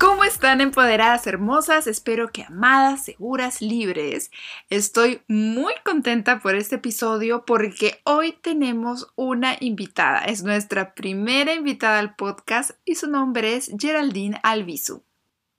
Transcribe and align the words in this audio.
¿Cómo 0.00 0.24
están 0.24 0.62
empoderadas 0.62 1.26
hermosas? 1.26 1.86
Espero 1.86 2.32
que 2.32 2.44
amadas, 2.44 3.04
seguras, 3.04 3.60
libres. 3.60 4.30
Estoy 4.70 5.20
muy 5.28 5.74
contenta 5.84 6.40
por 6.40 6.54
este 6.54 6.76
episodio 6.76 7.44
porque 7.44 8.00
hoy 8.04 8.32
tenemos 8.32 9.08
una 9.14 9.58
invitada. 9.60 10.20
Es 10.20 10.42
nuestra 10.42 10.94
primera 10.94 11.52
invitada 11.52 11.98
al 11.98 12.16
podcast 12.16 12.70
y 12.86 12.94
su 12.94 13.10
nombre 13.10 13.56
es 13.56 13.70
Geraldine 13.78 14.40
Albizu. 14.42 15.02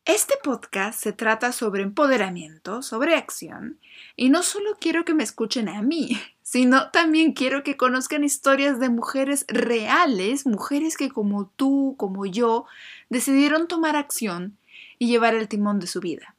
Este 0.05 0.33
podcast 0.43 0.99
se 0.99 1.13
trata 1.13 1.51
sobre 1.51 1.83
empoderamiento, 1.83 2.81
sobre 2.81 3.13
acción, 3.13 3.79
y 4.15 4.31
no 4.31 4.41
solo 4.41 4.75
quiero 4.79 5.05
que 5.05 5.13
me 5.13 5.23
escuchen 5.23 5.69
a 5.69 5.83
mí, 5.83 6.19
sino 6.51 6.91
también 6.91 7.31
quiero 7.31 7.63
que 7.63 7.77
conozcan 7.77 8.25
historias 8.25 8.77
de 8.77 8.89
mujeres 8.89 9.45
reales, 9.47 10.45
mujeres 10.45 10.97
que 10.97 11.09
como 11.09 11.47
tú, 11.47 11.95
como 11.97 12.25
yo, 12.25 12.65
decidieron 13.09 13.69
tomar 13.69 13.95
acción 13.95 14.57
y 14.99 15.07
llevar 15.07 15.33
el 15.33 15.47
timón 15.47 15.79
de 15.79 15.87
su 15.87 16.01
vida. 16.01 16.35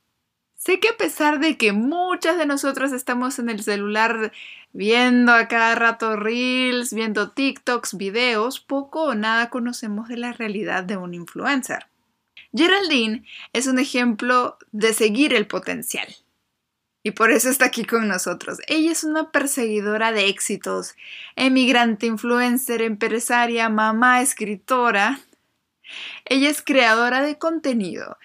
Sé 0.55 0.81
que 0.81 0.91
a 0.91 0.99
pesar 0.99 1.41
de 1.41 1.57
que 1.57 1.73
muchas 1.73 2.37
de 2.37 2.45
nosotras 2.45 2.93
estamos 2.93 3.39
en 3.39 3.49
el 3.49 3.63
celular 3.63 4.33
viendo 4.75 5.33
a 5.33 5.49
cada 5.49 5.77
rato 5.77 6.15
reels, 6.15 6.93
viendo 6.93 7.31
TikToks, 7.31 7.97
videos, 7.97 8.61
poco 8.61 9.05
o 9.05 9.15
nada 9.15 9.49
conocemos 9.49 10.09
de 10.09 10.19
la 10.19 10.35
realidad 10.35 10.85
de 10.85 10.99
un 10.99 11.15
influencer. 11.15 11.87
Geraldine 12.53 13.25
es 13.55 13.67
un 13.67 13.79
ejemplo 13.79 14.59
de 14.73 14.93
seguir 14.93 15.33
el 15.33 15.47
potencial. 15.47 16.07
Y 17.03 17.13
por 17.13 17.33
eso 17.33 17.51
está 17.51 17.67
aquí 17.67 17.85
con 17.85 18.07
nosotros. 18.09 18.59
Ella 18.69 18.93
es 18.93 19.05
una 19.05 19.31
perseguidora 19.31 20.13
de 20.13 20.29
éxitos, 20.29 20.95
emigrante, 21.37 22.07
influencer, 22.07 22.83
empresaria, 22.83 23.69
mamá, 23.69 24.21
escritora. 24.21 25.21
Ella 26.25 26.49
es 26.49 26.63
creadora 26.63 27.23
de 27.23 27.39
contenido 27.39 28.17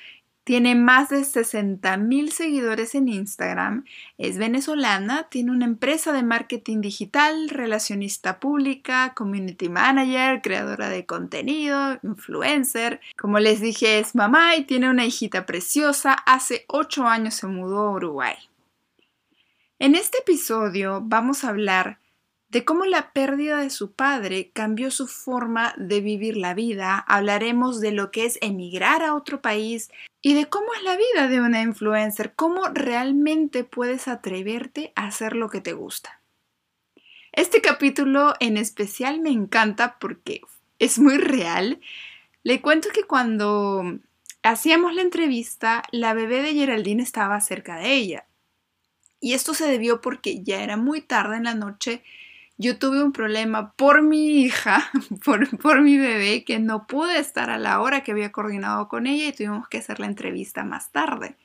tiene 0.48 0.75
más 0.75 1.09
de 1.09 1.25
60 1.25 1.98
mil 1.98 2.31
seguidores 2.31 2.95
en 2.95 3.09
Instagram, 3.09 3.83
es 4.17 4.38
venezolana, 4.38 5.28
tiene 5.30 5.52
una 5.52 5.66
empresa 5.66 6.14
de 6.14 6.23
marketing 6.23 6.80
digital, 6.80 7.50
relacionista 7.50 8.39
pública, 8.39 9.14
community 9.14 9.67
manager, 9.67 10.42
creadora 10.42 10.88
de 10.88 11.05
contenido, 11.05 12.00
influencer. 12.02 13.02
Como 13.17 13.39
les 13.39 13.59
dije, 13.59 14.00
es 14.00 14.16
mamá 14.16 14.55
y 14.55 14.64
tiene 14.64 14.89
una 14.89 15.05
hijita 15.05 15.45
preciosa. 15.45 16.14
Hace 16.14 16.64
8 16.70 17.05
años 17.05 17.36
se 17.36 17.48
mudó 17.48 17.80
a 17.80 17.92
Uruguay. 17.92 18.36
En 19.80 19.94
este 19.94 20.17
episodio 20.20 21.02
vamos 21.03 21.44
a 21.44 21.50
hablar 21.50 22.00
de 22.50 22.66
cómo 22.66 22.86
la 22.86 23.11
pérdida 23.11 23.58
de 23.58 23.70
su 23.70 23.92
padre 23.92 24.50
cambió 24.52 24.89
su 24.89 25.06
forma 25.08 25.75
de 25.78 26.02
vivir 26.02 26.36
la 26.36 26.56
vida, 26.56 26.97
hablaremos 26.97 27.80
de 27.80 27.92
lo 27.92 28.09
que 28.09 28.25
es 28.25 28.39
emigrar 28.42 29.03
a 29.03 29.14
otro 29.14 29.39
país 29.39 29.92
y 30.20 30.33
de 30.33 30.48
cómo 30.48 30.73
es 30.73 30.81
la 30.81 30.98
vida 30.98 31.28
de 31.28 31.42
una 31.42 31.61
influencer, 31.61 32.33
cómo 32.36 32.64
realmente 32.73 33.64
puedes 33.65 34.08
atreverte 34.08 34.93
a 34.95 35.05
hacer 35.05 35.36
lo 35.36 35.48
que 35.48 35.61
te 35.61 35.73
gusta. 35.73 36.21
Este 37.32 37.61
capítulo 37.61 38.33
en 38.39 38.58
especial 38.58 39.20
me 39.20 39.30
encanta 39.30 39.99
porque 39.99 40.42
es 40.80 40.98
muy 40.98 41.20
real. 41.20 41.82
Le 42.42 42.61
cuento 42.61 42.89
que 42.92 43.04
cuando 43.04 43.99
hacíamos 44.42 44.95
la 44.95 45.04
entrevista, 45.04 45.83
la 45.92 46.15
bebé 46.15 46.42
de 46.42 46.55
Geraldine 46.55 47.04
estaba 47.04 47.39
cerca 47.42 47.76
de 47.76 47.94
ella. 47.94 48.27
Y 49.20 49.33
esto 49.33 49.54
se 49.54 49.67
debió 49.67 50.02
porque 50.02 50.44
ya 50.44 50.61
era 50.61 50.78
muy 50.78 51.02
tarde 51.02 51.38
en 51.38 51.44
la 51.44 51.55
noche 51.55 52.04
yo 52.58 52.80
tuve 52.80 53.04
un 53.04 53.11
problema 53.11 53.73
por 53.73 54.02
mi 54.02 54.42
hija, 54.42 54.89
por, 55.26 55.82
mi 55.82 55.98
bebé, 55.98 56.44
que 56.44 56.60
no 56.60 56.88
pude 56.88 57.20
estar 57.20 57.50
a 57.50 57.60
la 57.60 57.82
hora 57.82 58.04
que 58.04 58.11
había 58.11 58.32
coordinado 58.32 58.88
con 58.88 59.06
ella 59.06 59.27
y 59.27 59.33
tuvimos 59.33 59.67
que 59.70 59.77
hacer 59.77 60.00
la 60.00 60.08
entrevista 60.08 60.64
más 60.64 60.92
tarde. 60.92 61.38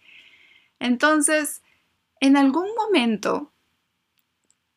Entonces, 0.78 1.62
en 2.20 2.36
algún 2.36 2.68
momento 2.74 3.52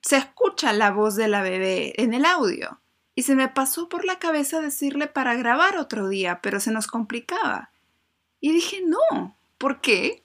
se 0.01 0.17
escucha 0.17 0.73
la 0.73 0.91
voz 0.91 1.16
de 1.16 1.28
la 1.28 1.41
bebé 1.41 1.94
en 2.01 2.13
el 2.13 2.25
audio 2.25 2.79
y 3.16 3.23
se 3.23 3.35
me 3.35 3.47
pasó 3.47 3.88
por 3.88 4.03
la 4.03 4.19
cabeza 4.19 4.59
decirle 4.59 5.07
para 5.07 5.35
grabar 5.35 5.78
otro 5.78 6.09
día, 6.09 6.41
pero 6.41 6.59
se 6.59 6.72
nos 6.72 6.88
complicaba. 6.88 7.72
Y 8.41 8.51
dije, 8.51 8.84
no, 8.85 9.38
¿por 9.57 9.79
qué? 9.79 10.24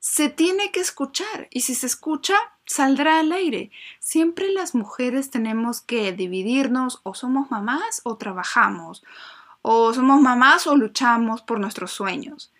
Se 0.00 0.30
tiene 0.30 0.72
que 0.72 0.80
escuchar 0.80 1.48
y 1.50 1.60
si 1.60 1.74
se 1.74 1.86
escucha, 1.86 2.34
saldrá 2.64 3.20
al 3.20 3.32
aire. 3.32 3.70
Siempre 3.98 4.50
las 4.50 4.74
mujeres 4.74 5.28
tenemos 5.28 5.82
que 5.82 6.12
dividirnos 6.12 7.00
o 7.02 7.12
somos 7.12 7.50
mamás 7.50 8.00
o 8.04 8.16
trabajamos, 8.16 9.04
o 9.60 9.92
somos 9.92 10.22
mamás 10.22 10.66
o 10.66 10.74
luchamos 10.74 11.42
por 11.42 11.60
nuestros 11.60 11.90
sueños. 11.90 12.50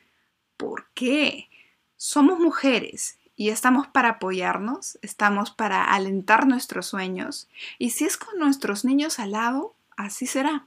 ¿Por 0.59 0.89
qué? 0.93 1.49
Somos 1.97 2.39
mujeres 2.39 3.19
y 3.37 3.49
estamos 3.49 3.89
para 3.89 4.11
apoyarnos, 4.11 4.99
estamos 5.01 5.51
para 5.51 5.85
alentar 5.85 6.47
nuestros 6.47 6.89
sueños 6.89 7.49
y 7.79 7.91
si 7.91 8.05
es 8.05 8.19
con 8.19 8.39
nuestros 8.39 8.85
niños 8.85 9.19
al 9.19 9.33
lado, 9.33 9.75
así 9.97 10.27
será. 10.27 10.67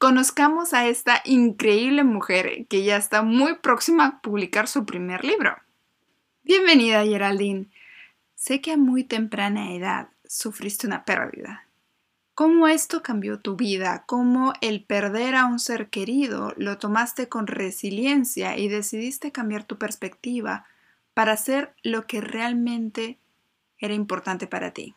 Conozcamos 0.00 0.74
a 0.74 0.88
esta 0.88 1.22
increíble 1.24 2.02
mujer 2.02 2.66
que 2.66 2.82
ya 2.82 2.96
está 2.96 3.22
muy 3.22 3.54
próxima 3.54 4.06
a 4.06 4.20
publicar 4.20 4.66
su 4.66 4.84
primer 4.84 5.24
libro. 5.24 5.54
Bienvenida, 6.46 7.02
Geraldine. 7.04 7.70
Sé 8.34 8.60
que 8.60 8.72
a 8.72 8.76
muy 8.76 9.02
temprana 9.02 9.72
edad 9.72 10.08
sufriste 10.28 10.86
una 10.86 11.06
pérdida. 11.06 11.66
¿Cómo 12.34 12.68
esto 12.68 13.02
cambió 13.02 13.40
tu 13.40 13.56
vida? 13.56 14.04
¿Cómo 14.04 14.52
el 14.60 14.84
perder 14.84 15.36
a 15.36 15.46
un 15.46 15.58
ser 15.58 15.88
querido 15.88 16.52
lo 16.58 16.76
tomaste 16.76 17.30
con 17.30 17.46
resiliencia 17.46 18.58
y 18.58 18.68
decidiste 18.68 19.32
cambiar 19.32 19.64
tu 19.64 19.78
perspectiva 19.78 20.66
para 21.14 21.32
hacer 21.32 21.74
lo 21.82 22.06
que 22.06 22.20
realmente 22.20 23.18
era 23.78 23.94
importante 23.94 24.46
para 24.46 24.72
ti? 24.72 24.94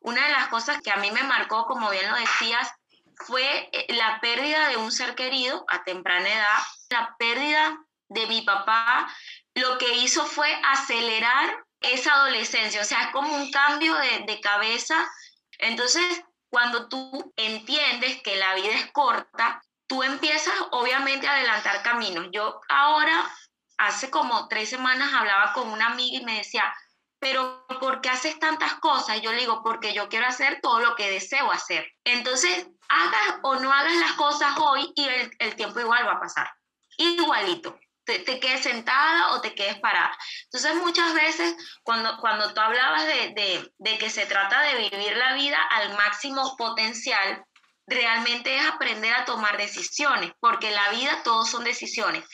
Una 0.00 0.24
de 0.24 0.32
las 0.32 0.48
cosas 0.48 0.80
que 0.80 0.90
a 0.90 0.96
mí 0.96 1.10
me 1.10 1.24
marcó, 1.24 1.66
como 1.66 1.90
bien 1.90 2.10
lo 2.10 2.16
decías, 2.16 2.72
fue 3.16 3.68
eh, 3.70 3.86
la 3.92 4.18
pérdida 4.22 4.70
de 4.70 4.78
un 4.78 4.90
ser 4.90 5.14
querido 5.14 5.66
a 5.68 5.84
temprana 5.84 6.26
edad, 6.26 6.58
la 6.88 7.14
pérdida 7.18 7.84
de 8.08 8.26
mi 8.28 8.40
papá, 8.40 9.08
lo 9.56 9.78
que 9.78 9.94
hizo 9.96 10.24
fue 10.26 10.48
acelerar 10.64 11.64
esa 11.80 12.12
adolescencia, 12.12 12.80
o 12.80 12.84
sea, 12.84 13.04
es 13.04 13.08
como 13.08 13.34
un 13.34 13.50
cambio 13.50 13.94
de, 13.94 14.40
cabeza. 14.40 15.10
Entonces, 15.58 16.04
cuando 16.50 16.88
tú 16.88 17.32
entiendes 17.36 18.20
que 18.22 18.36
la 18.36 18.54
vida 18.54 18.74
es 18.74 18.92
corta, 18.92 19.62
tú 19.86 20.02
empiezas 20.02 20.54
obviamente 20.72 21.26
a 21.26 21.32
adelantar 21.32 21.82
caminos. 21.82 22.28
Yo 22.32 22.60
ahora, 22.68 23.30
hace 23.78 24.10
como 24.10 24.46
tres 24.48 24.68
semanas, 24.68 25.12
hablaba 25.14 25.52
con 25.54 25.68
una 25.68 25.86
amiga 25.86 26.18
y 26.18 26.24
me 26.24 26.38
decía, 26.38 26.74
pero 27.18 27.66
¿por 27.80 28.02
qué 28.02 28.10
haces 28.10 28.38
tantas 28.38 28.74
cosas? 28.74 29.22
Yo 29.22 29.32
le 29.32 29.40
digo, 29.40 29.62
porque 29.62 29.94
yo 29.94 30.08
quiero 30.08 30.26
hacer 30.26 30.60
todo 30.60 30.80
lo 30.80 30.94
que 30.96 31.10
deseo 31.10 31.50
hacer. 31.50 31.90
Entonces, 32.04 32.68
hagas 32.88 33.40
o 33.42 33.56
no 33.56 33.72
hagas 33.72 33.96
las 33.96 34.12
cosas 34.12 34.54
hoy 34.58 34.92
y 34.94 35.08
el, 35.08 35.30
el 35.38 35.56
tiempo 35.56 35.80
igual 35.80 36.06
va 36.06 36.12
a 36.12 36.20
pasar. 36.20 36.50
Igualito 36.98 37.78
te, 38.06 38.40
quedes 38.40 38.62
sentada 38.62 39.32
o 39.32 39.40
te 39.40 39.54
quedes 39.54 39.78
parada. 39.80 40.16
Entonces 40.44 40.74
muchas 40.76 41.12
veces 41.12 41.54
cuando, 41.82 42.16
cuando 42.18 42.54
tú 42.54 42.60
hablabas 42.60 43.06
de, 43.06 43.70
de 43.76 43.98
que 43.98 44.08
se 44.08 44.26
trata 44.26 44.62
de 44.62 44.88
vivir 44.88 45.16
la 45.16 45.34
vida 45.34 45.60
al 45.70 45.94
máximo 45.96 46.56
potencial, 46.56 47.44
realmente 47.86 48.56
es 48.56 48.66
aprender 48.66 49.12
a 49.12 49.24
tomar 49.24 49.56
decisiones, 49.56 50.32
porque 50.40 50.70
la 50.70 50.90
vida 50.90 51.22
todos 51.22 51.50
son 51.50 51.64
decisiones. 51.64 52.24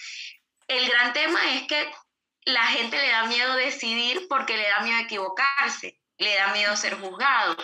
El 0.69 0.89
gran 0.89 1.13
tema 1.13 1.55
es 1.55 1.67
que 1.67 1.93
la 2.45 2.67
gente 2.67 2.97
le 2.97 3.09
da 3.09 3.25
miedo 3.25 3.55
decidir 3.55 4.27
porque 4.29 4.57
le 4.57 4.69
da 4.69 4.81
miedo 4.81 5.01
equivocarse, 5.01 5.99
le 6.19 6.35
da 6.35 6.53
miedo 6.53 6.77
ser 6.77 6.99
juzgado. 6.99 7.57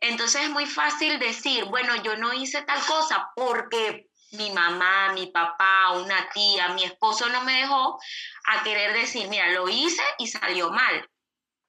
Entonces 0.00 0.42
es 0.42 0.50
muy 0.50 0.66
fácil 0.66 1.18
decir, 1.18 1.64
bueno, 1.64 1.96
yo 2.02 2.16
no 2.16 2.32
hice 2.32 2.62
tal 2.62 2.80
cosa 2.84 3.30
porque 3.34 4.08
mi 4.36 4.50
mamá, 4.50 5.12
mi 5.12 5.26
papá, 5.26 5.92
una 5.92 6.28
tía, 6.30 6.68
mi 6.74 6.84
esposo 6.84 7.28
no 7.28 7.42
me 7.44 7.60
dejó 7.60 7.98
a 8.46 8.62
querer 8.62 8.92
decir, 8.92 9.28
mira, 9.28 9.50
lo 9.50 9.68
hice 9.68 10.02
y 10.18 10.26
salió 10.28 10.70
mal 10.70 11.08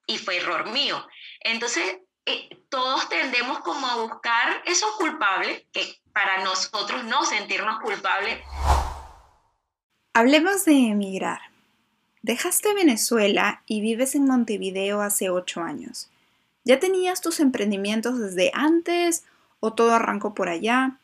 y 0.06 0.18
fue 0.18 0.38
error 0.38 0.70
mío. 0.72 1.06
Entonces, 1.42 1.98
eh, 2.26 2.50
todos 2.70 3.10
tendemos 3.10 3.60
como 3.60 3.88
a 3.88 3.96
buscar 3.96 4.62
esos 4.66 4.92
culpables, 4.98 5.64
que 5.72 6.00
para 6.14 6.44
nosotros 6.44 7.04
no 7.06 7.24
sentirnos 7.26 7.80
culpables, 7.80 8.40
Hablemos 10.20 10.66
de 10.66 10.74
emigrar. 10.88 11.42
Dejaste 12.24 12.74
Venezuela 12.74 13.62
y 13.68 13.82
vives 13.82 14.16
en 14.16 14.26
Montevideo 14.26 15.02
hace 15.02 15.30
ocho 15.30 15.62
años. 15.62 16.10
¿Ya 16.64 16.80
tenías 16.80 17.22
tus 17.22 17.40
emprendimientos 17.40 18.18
desde 18.18 18.50
antes 18.56 19.26
o 19.60 19.74
todo 19.74 19.94
arrancó 19.94 20.34
por 20.34 20.50
allá? 20.50 20.98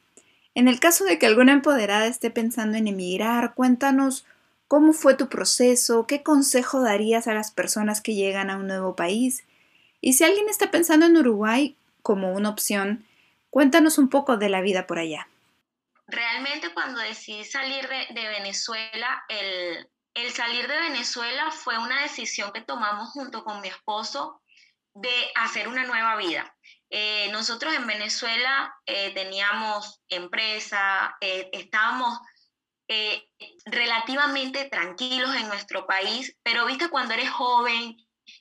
En 0.56 0.68
el 0.68 0.80
caso 0.80 1.04
de 1.04 1.18
que 1.18 1.26
alguna 1.26 1.54
empoderada 1.54 2.06
esté 2.06 2.30
pensando 2.30 2.78
en 2.78 2.88
emigrar, 2.88 3.54
cuéntanos 3.56 4.26
cómo 4.68 4.94
fue 4.94 5.16
tu 5.16 5.30
proceso, 5.30 6.08
qué 6.08 6.24
consejo 6.24 6.82
darías 6.82 7.28
a 7.28 7.34
las 7.34 7.52
personas 7.52 8.02
que 8.02 8.16
llegan 8.16 8.50
a 8.50 8.58
un 8.58 8.68
nuevo 8.68 8.96
país. 8.96 9.44
Y 10.02 10.14
si 10.14 10.24
alguien 10.24 10.50
está 10.50 10.72
pensando 10.72 11.06
en 11.06 11.18
Uruguay 11.18 11.76
como 12.02 12.34
una 12.34 12.50
opción, 12.50 13.06
cuéntanos 13.50 13.98
un 13.98 14.10
poco 14.10 14.38
de 14.38 14.50
la 14.50 14.62
vida 14.62 14.88
por 14.88 15.00
allá. 15.00 15.28
Realmente 16.08 16.74
cuando 16.74 17.00
decidí 17.00 17.44
salir 17.46 17.88
de, 17.88 18.28
Venezuela, 18.28 19.24
el, 19.30 19.88
salir 20.32 20.68
de 20.68 20.78
Venezuela 20.78 21.52
fue 21.52 21.78
una 21.78 22.02
decisión 22.02 22.52
que 22.52 22.62
tomamos 22.62 23.10
junto 23.10 23.44
con 23.44 23.62
mi 23.62 23.70
esposo 23.70 24.42
de 24.94 25.32
hacer 25.36 25.68
una 25.68 25.86
nueva 25.86 26.18
vida. 26.18 26.56
Eh, 26.96 27.28
nosotros 27.32 27.74
en 27.74 27.88
Venezuela 27.88 28.72
eh, 28.86 29.12
teníamos 29.16 30.04
empresa, 30.10 31.18
eh, 31.20 31.50
estábamos 31.52 32.20
relativamente 33.66 34.70
tranquilos 34.70 35.36
en 35.36 35.48
nuestro 35.48 35.88
país, 35.88 36.38
pero 36.44 36.68
viste 36.68 36.90
cuando 36.90 37.16
eres 37.16 37.32
joven 37.32 37.98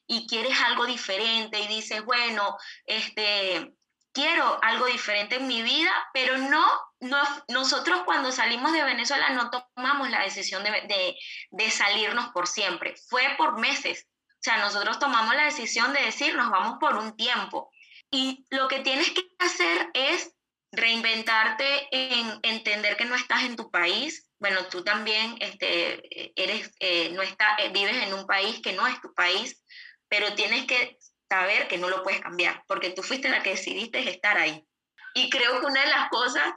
y 0.07 0.27
quieres 0.27 0.61
algo 0.61 0.85
diferente 0.85 1.61
y 1.61 1.69
dices, 1.69 2.05
bueno, 2.05 2.59
este, 2.85 3.73
quiero 4.13 4.63
algo 4.63 4.85
diferente 4.85 5.37
en 5.37 5.47
mi 5.47 5.63
vida, 5.63 5.91
pero 6.13 6.37
no, 6.37 6.67
no 7.01 7.23
nosotros 7.49 8.03
cuando 8.05 8.31
salimos 8.33 8.75
de 8.75 8.85
Venezuela 8.85 9.31
no 9.31 9.49
tomamos 9.49 10.11
la 10.11 10.25
decisión 10.25 10.63
de, 10.63 11.17
de, 11.51 11.71
salirnos 11.71 12.29
por 12.35 12.47
siempre, 12.47 12.97
fue 13.09 13.23
por 13.39 13.59
meses. 13.59 14.07
O 14.29 14.43
sea, 14.43 14.59
nosotros 14.59 14.99
tomamos 14.99 15.35
la 15.35 15.45
decisión 15.45 15.95
de 15.95 16.03
decir, 16.03 16.35
nos 16.35 16.51
vamos 16.51 16.77
por 16.79 16.97
un 16.97 17.17
tiempo. 17.17 17.71
Y 18.13 18.47
lo 18.51 18.69
que 18.69 18.81
tienes 18.81 19.11
que 19.11 19.23
hacer 19.39 19.91
es 19.95 20.33
reinventarte 20.71 21.89
en 21.91 22.39
entender 22.43 22.97
que 22.97 23.05
no 23.05 23.17
estás 23.17 23.43
en 23.43 23.57
tu 23.57 23.71
país. 23.71 24.29
Bueno, 24.39 24.67
tú 24.67 24.85
también 24.85 25.37
este, 25.41 26.33
eres, 26.41 26.71
eh, 26.79 27.11
no 27.11 27.23
está, 27.23 27.57
eh, 27.59 27.71
vives 27.71 27.97
en 27.97 28.15
un 28.15 28.27
país 28.27 28.61
que 28.63 28.73
no 28.73 28.87
es 28.87 29.01
tu 29.01 29.13
país, 29.15 29.63
pero 30.09 30.35
tienes 30.35 30.67
que 30.67 30.99
saber 31.29 31.67
que 31.69 31.79
no 31.79 31.89
lo 31.89 32.03
puedes 32.03 32.21
cambiar, 32.21 32.63
porque 32.69 32.91
tú 32.91 33.03
fuiste 33.03 33.31
la 33.31 33.43
que 33.43 33.51
decidiste 33.51 34.09
estar 34.09 34.37
ahí. 34.37 34.67
Y 35.15 35.31
creo 35.31 35.61
que 35.61 35.67
una 35.67 35.81
de 35.81 35.91
las 35.91 36.09
cosas 36.11 36.53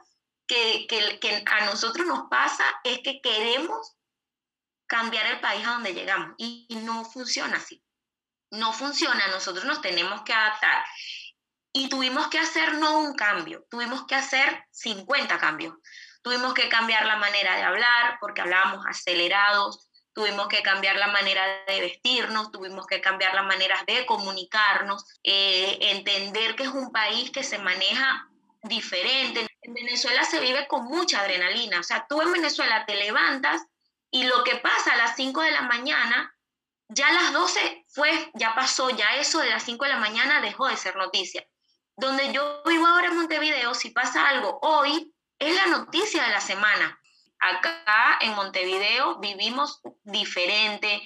que, 0.46 0.86
que, 0.88 1.44
a 1.46 1.64
nosotros 1.64 2.06
nos 2.06 2.28
pasa 2.28 2.64
es 2.84 3.00
que 3.00 3.20
queremos 3.20 3.96
cambiar 4.86 5.26
el 5.26 5.40
país 5.40 5.66
a 5.66 5.72
donde 5.72 5.94
llegamos 5.94 6.34
y, 6.38 6.68
no 6.82 7.04
funciona 7.04 7.56
así. 7.56 7.82
No 8.50 8.72
funciona, 8.72 9.26
nosotros 9.28 9.64
nos 9.64 9.80
tenemos 9.80 10.22
que 10.22 10.32
adaptar. 10.32 10.84
Y 11.78 11.90
tuvimos 11.90 12.28
que 12.28 12.38
hacer 12.38 12.78
no 12.78 13.00
un 13.00 13.12
cambio, 13.12 13.66
tuvimos 13.70 14.06
que 14.06 14.14
hacer 14.14 14.64
50 14.70 15.36
cambios. 15.36 15.74
Tuvimos 16.22 16.54
que 16.54 16.70
cambiar 16.70 17.04
la 17.04 17.16
manera 17.16 17.54
de 17.54 17.64
hablar 17.64 18.16
porque 18.18 18.40
hablábamos 18.40 18.86
acelerados, 18.86 19.90
tuvimos 20.14 20.48
que 20.48 20.62
cambiar 20.62 20.96
la 20.96 21.08
manera 21.08 21.42
de 21.66 21.80
vestirnos, 21.82 22.50
tuvimos 22.50 22.86
que 22.86 23.02
cambiar 23.02 23.34
las 23.34 23.44
maneras 23.44 23.84
de 23.84 24.06
comunicarnos, 24.06 25.04
eh, 25.22 25.76
entender 25.82 26.56
que 26.56 26.62
es 26.62 26.70
un 26.70 26.92
país 26.92 27.30
que 27.30 27.42
se 27.42 27.58
maneja 27.58 28.26
diferente. 28.62 29.46
En 29.60 29.74
Venezuela 29.74 30.24
se 30.24 30.40
vive 30.40 30.66
con 30.68 30.86
mucha 30.86 31.20
adrenalina, 31.20 31.80
o 31.80 31.82
sea, 31.82 32.06
tú 32.08 32.22
en 32.22 32.32
Venezuela 32.32 32.86
te 32.86 32.96
levantas 32.96 33.60
y 34.10 34.24
lo 34.24 34.44
que 34.44 34.56
pasa 34.56 34.94
a 34.94 34.96
las 34.96 35.14
5 35.14 35.42
de 35.42 35.50
la 35.50 35.60
mañana, 35.60 36.34
ya 36.88 37.08
a 37.08 37.12
las 37.12 37.34
12 37.34 37.84
fue, 37.86 38.30
ya 38.32 38.54
pasó, 38.54 38.88
ya 38.88 39.16
eso 39.16 39.40
de 39.40 39.50
las 39.50 39.62
5 39.64 39.84
de 39.84 39.90
la 39.90 39.98
mañana 39.98 40.40
dejó 40.40 40.68
de 40.68 40.78
ser 40.78 40.96
noticia. 40.96 41.46
Donde 41.96 42.32
yo 42.32 42.62
vivo 42.66 42.86
ahora 42.86 43.08
en 43.08 43.16
Montevideo, 43.16 43.74
si 43.74 43.90
pasa 43.90 44.28
algo 44.28 44.58
hoy, 44.62 45.14
es 45.38 45.54
la 45.54 45.66
noticia 45.66 46.22
de 46.24 46.30
la 46.30 46.40
semana. 46.40 47.00
Acá 47.38 48.18
en 48.20 48.34
Montevideo 48.34 49.18
vivimos 49.18 49.80
diferente, 50.04 51.02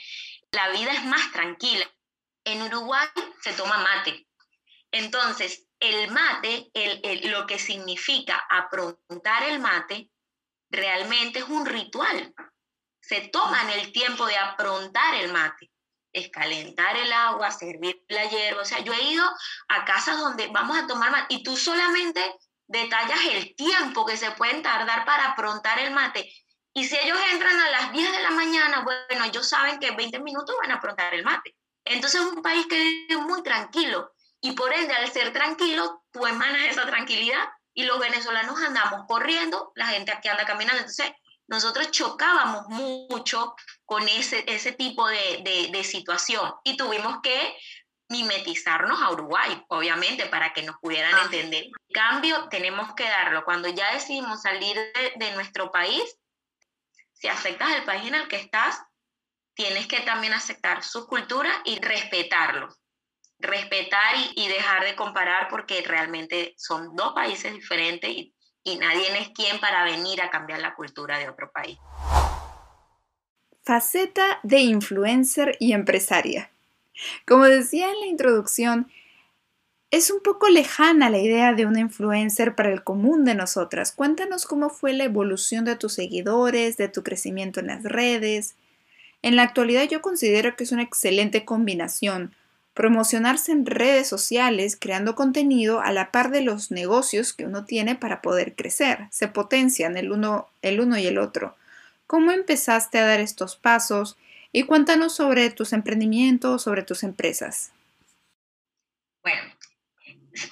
la 0.52 0.70
vida 0.70 0.92
es 0.92 1.04
más 1.04 1.30
tranquila. 1.32 1.86
En 2.44 2.62
Uruguay 2.62 3.06
se 3.40 3.52
toma 3.52 3.78
mate. 3.78 4.26
Entonces, 4.90 5.66
el 5.78 6.10
mate, 6.10 6.70
el, 6.74 7.30
lo 7.30 7.46
que 7.46 7.58
significa 7.58 8.44
aprontar 8.50 9.44
el 9.44 9.60
mate, 9.60 10.10
realmente 10.70 11.40
es 11.40 11.48
un 11.48 11.66
ritual. 11.66 12.34
Se 13.00 13.28
toman 13.28 13.70
el 13.70 13.92
tiempo 13.92 14.26
de 14.26 14.36
aprontar 14.36 15.14
el 15.16 15.32
mate. 15.32 15.70
Es 16.12 16.28
calentar 16.30 16.96
el 16.96 17.12
agua, 17.12 17.50
servir 17.50 18.04
la 18.08 18.24
hierba. 18.24 18.62
O 18.62 18.64
sea, 18.64 18.80
yo 18.80 18.92
he 18.92 19.02
ido 19.02 19.24
a 19.68 19.84
casas 19.84 20.18
donde 20.18 20.48
vamos 20.48 20.76
a 20.78 20.86
tomar 20.86 21.10
mate 21.10 21.34
y 21.34 21.42
tú 21.42 21.56
solamente 21.56 22.20
detallas 22.66 23.20
el 23.32 23.54
tiempo 23.56 24.06
que 24.06 24.16
se 24.16 24.30
pueden 24.32 24.62
tardar 24.62 25.04
para 25.04 25.32
aprontar 25.32 25.78
el 25.78 25.92
mate. 25.92 26.32
Y 26.72 26.84
si 26.84 26.96
ellos 26.96 27.18
entran 27.32 27.58
a 27.60 27.70
las 27.70 27.92
10 27.92 28.12
de 28.12 28.22
la 28.22 28.30
mañana, 28.30 28.82
bueno, 28.82 29.24
ellos 29.24 29.48
saben 29.48 29.78
que 29.78 29.88
en 29.88 29.96
20 29.96 30.20
minutos 30.20 30.54
van 30.60 30.70
a 30.70 30.76
aprontar 30.76 31.14
el 31.14 31.24
mate. 31.24 31.56
Entonces 31.84 32.20
es 32.20 32.26
un 32.26 32.42
país 32.42 32.66
que 32.66 32.78
vive 32.78 33.16
muy 33.22 33.42
tranquilo 33.42 34.12
y 34.40 34.52
por 34.52 34.72
ende 34.72 34.94
al 34.94 35.10
ser 35.10 35.32
tranquilo, 35.32 36.04
tú 36.12 36.26
emanas 36.26 36.62
esa 36.68 36.86
tranquilidad 36.86 37.48
y 37.74 37.84
los 37.84 37.98
venezolanos 37.98 38.60
andamos 38.60 39.06
corriendo, 39.06 39.72
la 39.74 39.88
gente 39.88 40.12
aquí 40.12 40.28
anda 40.28 40.44
caminando. 40.44 40.78
Entonces 40.78 41.12
nosotros 41.50 41.90
chocábamos 41.90 42.68
mucho 42.68 43.54
con 43.84 44.08
ese, 44.08 44.44
ese 44.46 44.72
tipo 44.72 45.06
de, 45.08 45.42
de, 45.42 45.68
de 45.72 45.84
situación 45.84 46.54
y 46.64 46.76
tuvimos 46.76 47.18
que 47.22 47.56
mimetizarnos 48.10 49.00
a 49.00 49.10
Uruguay, 49.12 49.64
obviamente, 49.68 50.26
para 50.26 50.52
que 50.52 50.62
nos 50.62 50.76
pudieran 50.78 51.14
ah. 51.14 51.22
entender. 51.24 51.64
En 51.64 51.94
cambio, 51.94 52.48
tenemos 52.48 52.92
que 52.94 53.04
darlo. 53.04 53.44
Cuando 53.44 53.68
ya 53.68 53.94
decidimos 53.94 54.42
salir 54.42 54.76
de, 55.16 55.32
nuestro 55.32 55.70
país, 55.70 56.02
si 57.12 57.28
aceptas 57.28 57.70
el 57.76 57.84
país 57.84 58.06
en 58.06 58.16
el 58.16 58.28
que 58.28 58.36
estás, 58.36 58.82
tienes 59.54 59.86
que 59.86 60.00
también 60.00 60.32
aceptar 60.32 60.82
su 60.82 61.06
cultura 61.06 61.62
y 61.64 61.78
respetarlo. 61.80 62.68
Respetar 63.38 64.16
y, 64.34 64.48
dejar 64.48 64.84
de 64.84 64.96
comparar 64.96 65.48
porque 65.48 65.82
realmente 65.82 66.54
son 66.56 66.94
dos 66.96 67.12
países 67.12 67.52
diferentes 67.52 68.10
y, 68.10 68.34
y 68.64 68.76
nadie 68.76 69.18
es 69.18 69.28
quien 69.30 69.60
para 69.60 69.84
venir 69.84 70.20
a 70.22 70.30
cambiar 70.30 70.60
la 70.60 70.74
cultura 70.74 71.18
de 71.18 71.28
otro 71.28 71.50
país. 71.50 71.78
Faceta 73.62 74.40
de 74.42 74.60
influencer 74.60 75.56
y 75.60 75.72
empresaria. 75.72 76.50
Como 77.26 77.44
decía 77.44 77.90
en 77.90 78.00
la 78.00 78.06
introducción, 78.06 78.90
es 79.90 80.10
un 80.10 80.22
poco 80.22 80.48
lejana 80.48 81.10
la 81.10 81.18
idea 81.18 81.52
de 81.52 81.66
una 81.66 81.80
influencer 81.80 82.54
para 82.54 82.72
el 82.72 82.84
común 82.84 83.24
de 83.24 83.34
nosotras. 83.34 83.92
Cuéntanos 83.92 84.46
cómo 84.46 84.70
fue 84.70 84.92
la 84.92 85.04
evolución 85.04 85.64
de 85.64 85.76
tus 85.76 85.94
seguidores, 85.94 86.76
de 86.76 86.88
tu 86.88 87.02
crecimiento 87.02 87.60
en 87.60 87.66
las 87.66 87.82
redes. 87.82 88.54
En 89.22 89.36
la 89.36 89.42
actualidad 89.42 89.88
yo 89.88 90.00
considero 90.00 90.54
que 90.54 90.64
es 90.64 90.72
una 90.72 90.82
excelente 90.82 91.44
combinación 91.44 92.34
promocionarse 92.74 93.52
en 93.52 93.66
redes 93.66 94.08
sociales 94.08 94.76
creando 94.80 95.14
contenido 95.14 95.80
a 95.80 95.92
la 95.92 96.10
par 96.10 96.30
de 96.30 96.40
los 96.40 96.70
negocios 96.70 97.32
que 97.32 97.44
uno 97.44 97.64
tiene 97.64 97.96
para 97.96 98.22
poder 98.22 98.54
crecer. 98.54 99.08
Se 99.10 99.28
potencian 99.28 99.96
el 99.96 100.12
uno, 100.12 100.48
el 100.62 100.80
uno 100.80 100.96
y 100.98 101.06
el 101.06 101.18
otro. 101.18 101.56
¿Cómo 102.06 102.32
empezaste 102.32 102.98
a 102.98 103.06
dar 103.06 103.20
estos 103.20 103.56
pasos? 103.56 104.16
Y 104.52 104.64
cuéntanos 104.64 105.14
sobre 105.14 105.50
tus 105.50 105.72
emprendimientos, 105.72 106.62
sobre 106.62 106.82
tus 106.82 107.02
empresas. 107.02 107.72
Bueno, 109.22 109.42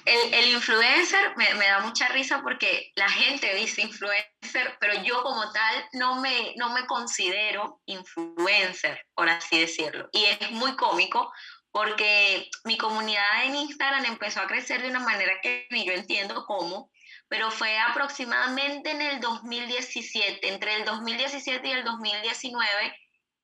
el, 0.05 0.51
influencer 0.51 1.37
me, 1.37 1.67
da 1.67 1.81
mucha 1.81 2.09
risa 2.09 2.43
porque 2.43 2.93
la 2.97 3.09
gente 3.09 3.55
dice 3.55 3.83
influencer, 3.83 4.77
pero 4.81 5.03
yo 5.03 5.23
como 5.23 5.51
tal 5.53 5.89
no 5.93 6.21
me, 6.21 6.55
no 6.57 6.73
me 6.75 6.87
considero 6.87 7.81
influencer, 7.87 9.07
por 9.15 9.29
así 9.29 9.61
decirlo. 9.61 10.09
Y 10.13 10.25
es 10.25 10.51
muy 10.51 10.77
cómico 10.77 11.33
porque 11.79 12.51
mi 12.65 12.77
comunidad 12.77 13.45
en 13.45 13.55
Instagram 13.55 14.05
empezó 14.05 14.41
a 14.41 14.49
crecer 14.49 14.83
de 14.83 14.89
una 14.89 14.99
manera 14.99 15.41
que 15.41 15.69
ni 15.71 15.87
yo 15.87 15.93
entiendo 15.93 16.45
cómo, 16.45 16.91
pero 17.29 17.53
fue 17.53 17.79
aproximadamente 17.79 18.91
en 18.91 19.01
el 19.01 19.21
2017, 19.21 20.49
entre 20.49 20.75
el 20.75 20.85
2017 20.85 21.69
y 21.69 21.71
el 21.71 21.85
2019 21.85 22.99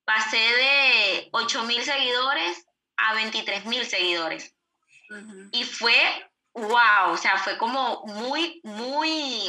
pasé 0.04 0.36
de 0.36 1.28
8 1.30 1.62
mil 1.62 1.84
seguidores 1.84 2.66
a 2.96 3.14
23 3.14 3.66
mil 3.66 3.86
seguidores. 3.86 4.52
Y 5.52 5.62
fue, 5.62 5.94
wow, 6.54 7.12
o 7.12 7.16
sea, 7.16 7.38
fue 7.38 7.56
como 7.56 8.02
muy, 8.04 8.60
muy 8.64 9.48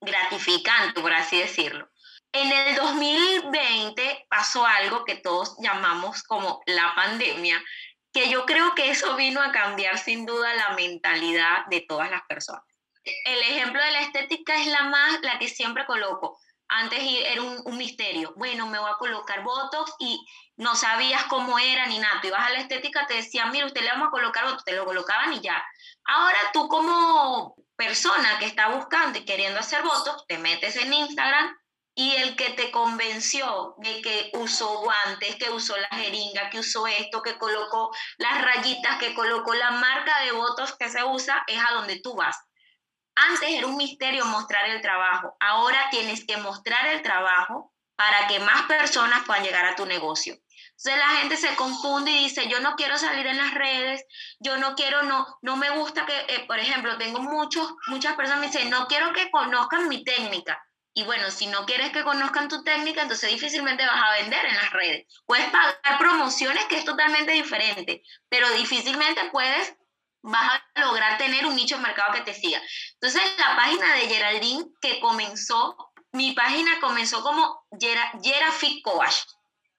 gratificante, 0.00 1.02
por 1.02 1.12
así 1.12 1.36
decirlo. 1.36 1.86
En 2.32 2.50
el 2.50 2.76
2020 2.76 4.26
pasó 4.30 4.64
algo 4.64 5.04
que 5.04 5.16
todos 5.16 5.54
llamamos 5.58 6.22
como 6.22 6.62
la 6.64 6.94
pandemia, 6.94 7.62
que 8.12 8.28
yo 8.28 8.44
creo 8.46 8.74
que 8.74 8.90
eso 8.90 9.16
vino 9.16 9.40
a 9.40 9.52
cambiar 9.52 9.98
sin 9.98 10.26
duda 10.26 10.54
la 10.54 10.70
mentalidad 10.70 11.66
de 11.66 11.80
todas 11.80 12.10
las 12.10 12.22
personas. 12.22 12.64
El 13.04 13.40
ejemplo 13.40 13.82
de 13.82 13.90
la 13.90 14.02
estética 14.02 14.54
es 14.60 14.66
la 14.66 14.84
más, 14.84 15.20
la 15.22 15.38
que 15.38 15.48
siempre 15.48 15.86
coloco 15.86 16.38
Antes 16.74 17.00
era 17.02 17.42
un, 17.42 17.76
misterio. 17.76 18.32
Bueno, 18.36 18.66
me 18.66 18.78
voy 18.78 18.90
a 18.90 18.96
colocar 18.96 19.42
Botox 19.42 19.92
y 19.98 20.24
no 20.56 20.74
sabías 20.74 21.24
cómo 21.24 21.58
era 21.58 21.84
ni 21.86 21.98
nada. 21.98 22.20
Tú 22.22 22.28
ibas 22.28 22.46
a 22.46 22.50
la 22.50 22.60
estética, 22.60 23.06
te 23.06 23.14
decían, 23.14 23.50
mira, 23.50 23.66
usted 23.66 23.82
le 23.82 23.90
vamos 23.90 24.08
a 24.08 24.10
colocar 24.10 24.44
Botox, 24.44 24.64
te 24.64 24.72
lo 24.72 24.86
colocaban 24.86 25.34
y 25.34 25.40
ya. 25.40 25.62
Ahora 26.04 26.38
tú 26.54 26.68
como 26.68 27.54
persona 27.76 28.38
que 28.38 28.46
está 28.46 28.68
buscando 28.68 29.18
y 29.18 29.26
queriendo 29.26 29.60
hacer 29.60 29.82
Botox, 29.82 30.24
te 30.26 30.38
metes 30.38 30.76
en 30.76 30.94
Instagram 30.94 31.54
y 31.94 32.12
el 32.16 32.36
que 32.36 32.50
te 32.50 32.70
convenció 32.70 33.74
de 33.78 34.00
que 34.00 34.30
usó 34.34 34.80
guantes, 34.80 35.36
que 35.36 35.50
usó 35.50 35.76
la 35.76 35.88
jeringa, 35.88 36.48
que 36.48 36.60
usó 36.60 36.86
esto, 36.86 37.22
que 37.22 37.36
colocó 37.36 37.90
las 38.18 38.40
rayitas, 38.40 38.98
que 38.98 39.14
colocó 39.14 39.52
la 39.54 39.72
marca 39.72 40.20
de 40.20 40.32
votos 40.32 40.74
que 40.78 40.88
se 40.88 41.04
usa, 41.04 41.44
es 41.46 41.58
a 41.58 41.74
donde 41.74 42.00
tú 42.00 42.14
vas. 42.14 42.36
Antes 43.14 43.50
era 43.50 43.66
un 43.66 43.76
misterio 43.76 44.24
mostrar 44.24 44.70
el 44.70 44.80
trabajo, 44.80 45.36
ahora 45.38 45.88
tienes 45.90 46.24
que 46.24 46.38
mostrar 46.38 46.86
el 46.86 47.02
trabajo 47.02 47.74
para 47.94 48.26
que 48.26 48.40
más 48.40 48.62
personas 48.62 49.24
puedan 49.26 49.44
llegar 49.44 49.66
a 49.66 49.76
tu 49.76 49.84
negocio. 49.84 50.34
Entonces 50.70 50.98
la 50.98 51.16
gente 51.18 51.36
se 51.36 51.54
confunde 51.54 52.10
y 52.10 52.24
dice, 52.24 52.48
yo 52.48 52.60
no 52.60 52.74
quiero 52.74 52.96
salir 52.96 53.26
en 53.26 53.36
las 53.36 53.52
redes, 53.54 54.04
yo 54.40 54.56
no 54.56 54.74
quiero, 54.74 55.02
no, 55.02 55.26
no 55.42 55.56
me 55.56 55.70
gusta 55.70 56.06
que, 56.06 56.18
eh, 56.34 56.44
por 56.46 56.58
ejemplo, 56.58 56.96
tengo 56.96 57.20
muchos, 57.20 57.74
muchas 57.88 58.16
personas 58.16 58.40
que 58.40 58.46
me 58.46 58.52
dicen, 58.52 58.70
no 58.70 58.86
quiero 58.86 59.12
que 59.12 59.30
conozcan 59.30 59.88
mi 59.88 60.02
técnica. 60.02 60.60
Y 60.94 61.04
bueno, 61.04 61.30
si 61.30 61.46
no 61.46 61.64
quieres 61.64 61.90
que 61.90 62.04
conozcan 62.04 62.48
tu 62.48 62.62
técnica, 62.64 63.02
entonces 63.02 63.30
difícilmente 63.30 63.86
vas 63.86 64.02
a 64.02 64.12
vender 64.20 64.44
en 64.44 64.54
las 64.54 64.70
redes. 64.72 65.06
Puedes 65.24 65.48
pagar 65.50 65.98
promociones, 65.98 66.66
que 66.66 66.76
es 66.76 66.84
totalmente 66.84 67.32
diferente, 67.32 68.02
pero 68.28 68.50
difícilmente 68.50 69.30
puedes, 69.30 69.74
vas 70.20 70.60
a 70.74 70.80
lograr 70.80 71.16
tener 71.16 71.46
un 71.46 71.56
nicho 71.56 71.76
de 71.76 71.82
mercado 71.82 72.12
que 72.12 72.20
te 72.20 72.34
siga. 72.34 72.60
Entonces, 72.94 73.22
la 73.38 73.56
página 73.56 73.94
de 73.94 74.08
Geraldine 74.08 74.64
que 74.82 75.00
comenzó, 75.00 75.92
mi 76.12 76.32
página 76.32 76.78
comenzó 76.80 77.22
como 77.22 77.66
Gera, 77.80 78.52
Fit 78.52 78.84
Coach. 78.84 79.14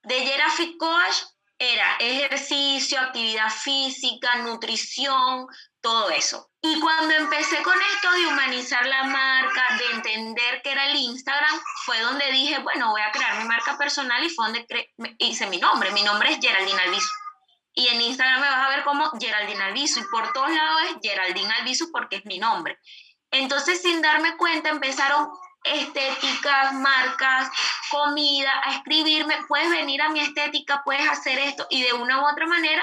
De 0.02 0.20
Gera 0.20 0.50
Fit 0.50 0.76
Coach 0.78 1.14
era 1.58 1.96
ejercicio, 2.00 3.00
actividad 3.00 3.50
física, 3.50 4.36
nutrición, 4.38 5.46
todo 5.80 6.10
eso. 6.10 6.50
Y 6.66 6.80
cuando 6.80 7.12
empecé 7.12 7.62
con 7.62 7.78
esto 7.78 8.10
de 8.12 8.26
humanizar 8.26 8.86
la 8.86 9.04
marca, 9.04 9.76
de 9.76 9.96
entender 9.96 10.62
que 10.62 10.72
era 10.72 10.86
el 10.86 10.96
Instagram, 10.96 11.60
fue 11.84 12.00
donde 12.00 12.32
dije, 12.32 12.58
bueno, 12.60 12.90
voy 12.90 13.02
a 13.02 13.12
crear 13.12 13.36
mi 13.36 13.44
marca 13.44 13.76
personal 13.76 14.24
y 14.24 14.30
fue 14.30 14.46
donde 14.46 14.66
hice 15.18 15.46
mi 15.48 15.58
nombre. 15.58 15.90
Mi 15.90 16.02
nombre 16.02 16.32
es 16.32 16.38
Geraldine 16.40 16.80
Alviso. 16.80 17.10
Y 17.74 17.88
en 17.88 18.00
Instagram 18.00 18.40
me 18.40 18.48
vas 18.48 18.66
a 18.66 18.70
ver 18.70 18.82
como 18.82 19.10
Geraldine 19.20 19.62
Alviso. 19.62 20.00
Y 20.00 20.04
por 20.04 20.32
todos 20.32 20.50
lados 20.50 20.80
es 20.88 20.96
Geraldine 21.02 21.52
Alviso 21.52 21.88
porque 21.92 22.16
es 22.16 22.24
mi 22.24 22.38
nombre. 22.38 22.78
Entonces, 23.30 23.82
sin 23.82 24.00
darme 24.00 24.34
cuenta, 24.38 24.70
empezaron 24.70 25.28
estéticas, 25.64 26.72
marcas, 26.72 27.50
comida, 27.90 28.62
a 28.64 28.70
escribirme, 28.76 29.36
puedes 29.48 29.68
venir 29.68 30.00
a 30.00 30.08
mi 30.08 30.20
estética, 30.20 30.80
puedes 30.82 31.06
hacer 31.10 31.38
esto. 31.40 31.66
Y 31.68 31.82
de 31.82 31.92
una 31.92 32.22
u 32.22 32.26
otra 32.26 32.46
manera 32.46 32.82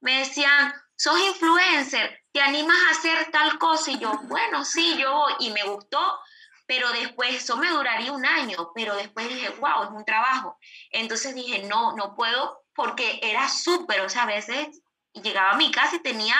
me 0.00 0.20
decían, 0.20 0.72
sos 0.96 1.18
influencer, 1.18 2.20
¿te 2.36 2.42
animas 2.42 2.76
a 2.86 2.90
hacer 2.90 3.30
tal 3.30 3.58
cosa? 3.58 3.92
Y 3.92 3.98
yo, 3.98 4.12
bueno, 4.24 4.62
sí, 4.62 4.98
yo. 4.98 5.24
Y 5.38 5.48
me 5.52 5.62
gustó, 5.62 6.20
pero 6.66 6.92
después 6.92 7.34
eso 7.34 7.56
me 7.56 7.70
duraría 7.70 8.12
un 8.12 8.26
año, 8.26 8.72
pero 8.74 8.94
después 8.94 9.26
dije, 9.26 9.48
wow, 9.58 9.84
es 9.84 9.90
un 9.90 10.04
trabajo. 10.04 10.58
Entonces 10.90 11.34
dije, 11.34 11.62
no, 11.62 11.96
no 11.96 12.14
puedo 12.14 12.62
porque 12.74 13.20
era 13.22 13.48
súper, 13.48 14.02
o 14.02 14.10
sea, 14.10 14.24
a 14.24 14.26
veces 14.26 14.82
llegaba 15.14 15.52
a 15.52 15.56
mi 15.56 15.70
casa 15.70 15.96
y 15.96 16.02
tenía 16.02 16.36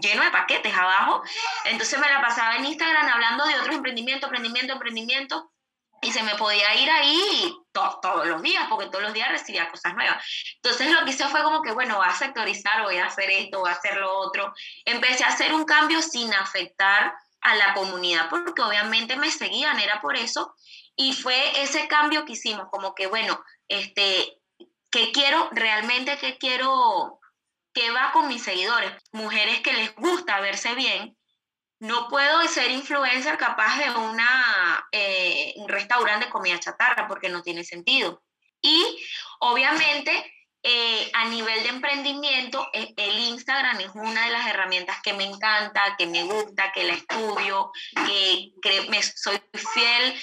lleno 0.00 0.24
de 0.24 0.30
paquetes 0.30 0.74
abajo, 0.74 1.22
entonces 1.66 2.00
me 2.00 2.08
la 2.08 2.22
pasaba 2.22 2.56
en 2.56 2.64
Instagram 2.64 3.06
hablando 3.06 3.44
de 3.44 3.58
otros 3.58 3.76
emprendimientos, 3.76 4.26
emprendimiento, 4.26 4.72
emprendimiento, 4.72 5.52
y 6.02 6.12
se 6.12 6.22
me 6.22 6.34
podía 6.36 6.74
ir 6.74 6.90
ahí 6.90 7.54
todos 7.72 8.26
los 8.26 8.42
días, 8.42 8.66
porque 8.68 8.86
todos 8.86 9.02
los 9.02 9.12
días 9.12 9.30
recibía 9.30 9.70
cosas 9.70 9.94
nuevas. 9.94 10.24
Entonces 10.56 10.90
lo 10.90 11.04
que 11.04 11.10
hice 11.10 11.28
fue 11.28 11.42
como 11.42 11.62
que, 11.62 11.72
bueno, 11.72 11.96
voy 11.96 12.06
a 12.08 12.14
sectorizar, 12.14 12.82
voy 12.82 12.96
a 12.96 13.06
hacer 13.06 13.30
esto, 13.30 13.60
voy 13.60 13.70
a 13.70 13.74
hacer 13.74 13.96
lo 13.96 14.12
otro. 14.18 14.52
Empecé 14.84 15.24
a 15.24 15.28
hacer 15.28 15.52
un 15.52 15.64
cambio 15.64 16.00
sin 16.00 16.32
afectar 16.32 17.14
a 17.42 17.54
la 17.54 17.74
comunidad, 17.74 18.28
porque 18.30 18.62
obviamente 18.62 19.16
me 19.16 19.30
seguían, 19.30 19.78
era 19.78 20.00
por 20.00 20.16
eso. 20.16 20.54
Y 20.96 21.12
fue 21.12 21.62
ese 21.62 21.86
cambio 21.88 22.24
que 22.24 22.32
hicimos, 22.32 22.68
como 22.70 22.94
que, 22.94 23.06
bueno, 23.06 23.42
este, 23.68 24.40
¿qué 24.90 25.12
quiero 25.12 25.48
realmente, 25.52 26.18
qué 26.18 26.38
quiero, 26.38 27.20
qué 27.72 27.90
va 27.90 28.12
con 28.12 28.28
mis 28.28 28.42
seguidores? 28.42 28.92
Mujeres 29.12 29.60
que 29.60 29.72
les 29.72 29.94
gusta 29.94 30.40
verse 30.40 30.74
bien, 30.74 31.16
no 31.80 32.08
puedo 32.08 32.46
ser 32.46 32.70
influencer 32.70 33.36
capaz 33.38 33.78
de 33.78 33.90
una, 33.90 34.88
eh, 34.92 35.54
un 35.56 35.68
restaurante 35.68 36.26
de 36.26 36.30
comida 36.30 36.60
chatarra 36.60 37.08
porque 37.08 37.30
no 37.30 37.42
tiene 37.42 37.64
sentido. 37.64 38.22
Y 38.62 39.02
obviamente 39.40 40.32
eh, 40.62 41.10
a 41.14 41.28
nivel 41.28 41.62
de 41.62 41.68
emprendimiento, 41.70 42.68
eh, 42.72 42.92
el 42.96 43.18
Instagram 43.18 43.80
es 43.80 43.90
una 43.94 44.26
de 44.26 44.32
las 44.32 44.46
herramientas 44.46 45.00
que 45.02 45.12
me 45.12 45.24
encanta, 45.24 45.96
que 45.98 46.06
me 46.06 46.24
gusta, 46.24 46.72
que 46.72 46.84
la 46.84 46.94
estudio, 46.94 47.72
que, 48.62 48.86
me, 48.88 49.02
soy 49.02 49.40
fiel 49.52 50.14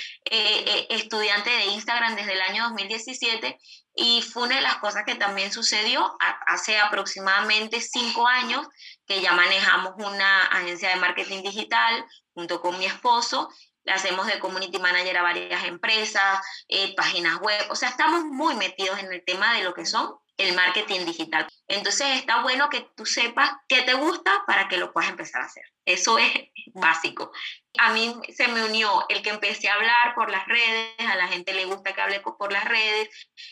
estudiante 0.89 1.50
de 1.50 1.65
Instagram 1.65 2.15
desde 2.15 2.34
el 2.34 2.41
año 2.41 2.63
2017 2.63 3.58
y 4.00 4.22
fue 4.22 4.44
una 4.44 4.58
de 4.58 4.62
las 4.62 4.77
cosas 4.77 5.03
que 5.06 5.15
también 5.15 5.51
sucedió 5.51 6.15
hace 6.46 6.77
aproximadamente 6.77 7.82
cinco 7.82 8.27
años 8.27 8.67
que 9.08 9.22
ya 9.22 9.34
manejamos 9.34 9.94
una 9.98 10.44
agencia 10.44 10.89
de 10.89 10.98
marketing 10.98 11.41
digital 11.41 12.06
junto 12.36 12.62
con 12.62 12.77
mi 12.77 12.86
esposo. 12.86 13.50
Hacemos 13.88 14.27
de 14.27 14.38
community 14.38 14.77
manager 14.77 15.17
a 15.17 15.24
varias 15.24 15.63
empresas, 15.63 16.39
eh, 16.67 16.94
páginas 16.96 17.39
web. 17.39 17.60
O 17.72 17.75
sea, 17.75 17.89
estamos 17.89 18.24
muy 18.25 18.53
metidos 18.53 19.00
en 19.00 19.12
el 19.12 19.24
tema 19.25 19.56
de 19.56 19.63
lo 19.63 19.74
que 19.74 19.88
son 19.88 20.13
el 20.38 20.56
marketing 20.56 21.06
digital. 21.06 21.48
Entonces 21.67 22.08
está 22.15 22.41
bueno 22.41 22.70
que 22.70 22.88
tú 22.96 23.06
sepas 23.06 23.51
qué 23.67 23.82
te 23.82 23.96
gusta 23.96 24.44
para 24.46 24.67
que 24.67 24.77
lo 24.77 24.94
puedas 24.94 25.10
empezar 25.10 25.41
a 25.41 25.46
hacer. 25.46 25.63
Eso 25.86 26.17
es 26.20 26.32
básico. 26.74 27.32
A 27.79 27.91
mí 27.91 28.15
se 28.36 28.48
me 28.48 28.63
unió 28.63 29.06
el 29.10 29.22
que 29.22 29.32
empecé 29.32 29.70
a 29.70 29.75
hablar 29.75 30.15
por 30.15 30.29
las 30.29 30.46
redes, 30.48 30.94
a 31.00 31.15
la 31.15 31.27
gente 31.27 31.53
le 31.53 31.65
gusta 31.65 31.94
que 31.94 32.01
hable 32.01 32.20
por 32.20 32.51
las 32.51 32.65
redes, 32.65 33.10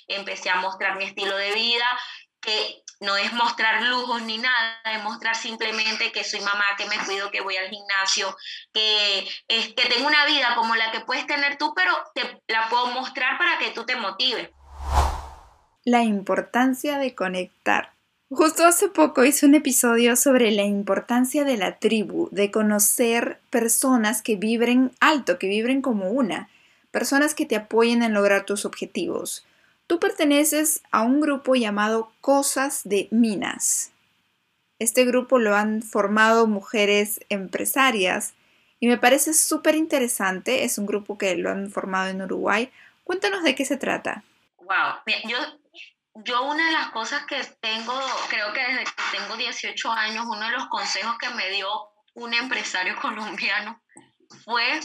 empecé 0.07 0.49
a 0.49 0.57
mostrar 0.57 0.97
mi 0.97 1.05
estilo 1.05 1.35
de 1.37 1.53
vida, 1.53 1.87
que 2.39 2.83
no 2.99 3.17
es 3.17 3.33
mostrar 3.33 3.81
lujos 3.83 4.21
ni 4.21 4.37
nada, 4.37 4.81
es 4.85 5.03
mostrar 5.03 5.35
simplemente 5.35 6.11
que 6.11 6.23
soy 6.23 6.39
mamá, 6.41 6.65
que 6.77 6.85
me 6.85 6.97
cuido, 6.99 7.31
que 7.31 7.41
voy 7.41 7.57
al 7.57 7.69
gimnasio, 7.69 8.35
que, 8.73 9.27
es, 9.47 9.73
que 9.73 9.89
tengo 9.89 10.07
una 10.07 10.25
vida 10.25 10.55
como 10.55 10.75
la 10.75 10.91
que 10.91 11.01
puedes 11.01 11.25
tener 11.27 11.57
tú, 11.57 11.73
pero 11.75 11.91
te 12.13 12.41
la 12.47 12.69
puedo 12.69 12.87
mostrar 12.87 13.37
para 13.37 13.57
que 13.57 13.71
tú 13.71 13.85
te 13.85 13.95
motives 13.95 14.49
la 15.85 16.03
importancia 16.03 16.97
de 16.97 17.13
conectar. 17.13 17.91
Justo 18.29 18.65
hace 18.65 18.89
poco 18.89 19.23
hice 19.23 19.45
un 19.45 19.53
episodio 19.53 20.15
sobre 20.15 20.51
la 20.51 20.63
importancia 20.63 21.43
de 21.43 21.57
la 21.57 21.77
tribu, 21.77 22.27
de 22.31 22.49
conocer 22.49 23.39
personas 23.51 24.23
que 24.23 24.35
vibren 24.35 24.91
alto, 24.99 25.37
que 25.37 25.47
vibren 25.47 25.83
como 25.83 26.09
una, 26.09 26.49
personas 26.89 27.35
que 27.35 27.45
te 27.45 27.55
apoyen 27.55 28.01
en 28.01 28.15
lograr 28.15 28.45
tus 28.45 28.65
objetivos. 28.65 29.45
Tú 29.85 29.99
perteneces 29.99 30.81
a 30.89 31.03
un 31.03 31.21
grupo 31.21 31.53
llamado 31.53 32.11
Cosas 32.19 32.81
de 32.83 33.07
Minas. 33.11 33.91
Este 34.79 35.05
grupo 35.05 35.37
lo 35.37 35.55
han 35.55 35.83
formado 35.83 36.47
mujeres 36.47 37.19
empresarias 37.29 38.33
y 38.79 38.87
me 38.87 38.97
parece 38.97 39.35
súper 39.35 39.75
interesante. 39.75 40.63
Es 40.63 40.79
un 40.79 40.87
grupo 40.87 41.19
que 41.19 41.35
lo 41.35 41.51
han 41.51 41.69
formado 41.69 42.09
en 42.09 42.23
Uruguay. 42.23 42.71
Cuéntanos 43.03 43.43
de 43.43 43.53
qué 43.53 43.65
se 43.65 43.77
trata. 43.77 44.23
Wow, 44.57 44.95
yo 45.29 45.37
yo 46.15 46.43
una 46.43 46.65
de 46.65 46.71
las 46.71 46.91
cosas 46.91 47.25
que 47.25 47.43
tengo, 47.59 47.93
creo 48.29 48.53
que 48.53 48.61
desde 48.61 48.85
que 48.85 49.03
tengo 49.11 49.35
18 49.35 49.91
años, 49.91 50.25
uno 50.25 50.45
de 50.45 50.51
los 50.51 50.67
consejos 50.67 51.17
que 51.17 51.29
me 51.29 51.49
dio 51.49 51.67
un 52.13 52.33
empresario 52.33 52.95
colombiano 53.01 53.81
fue 54.43 54.79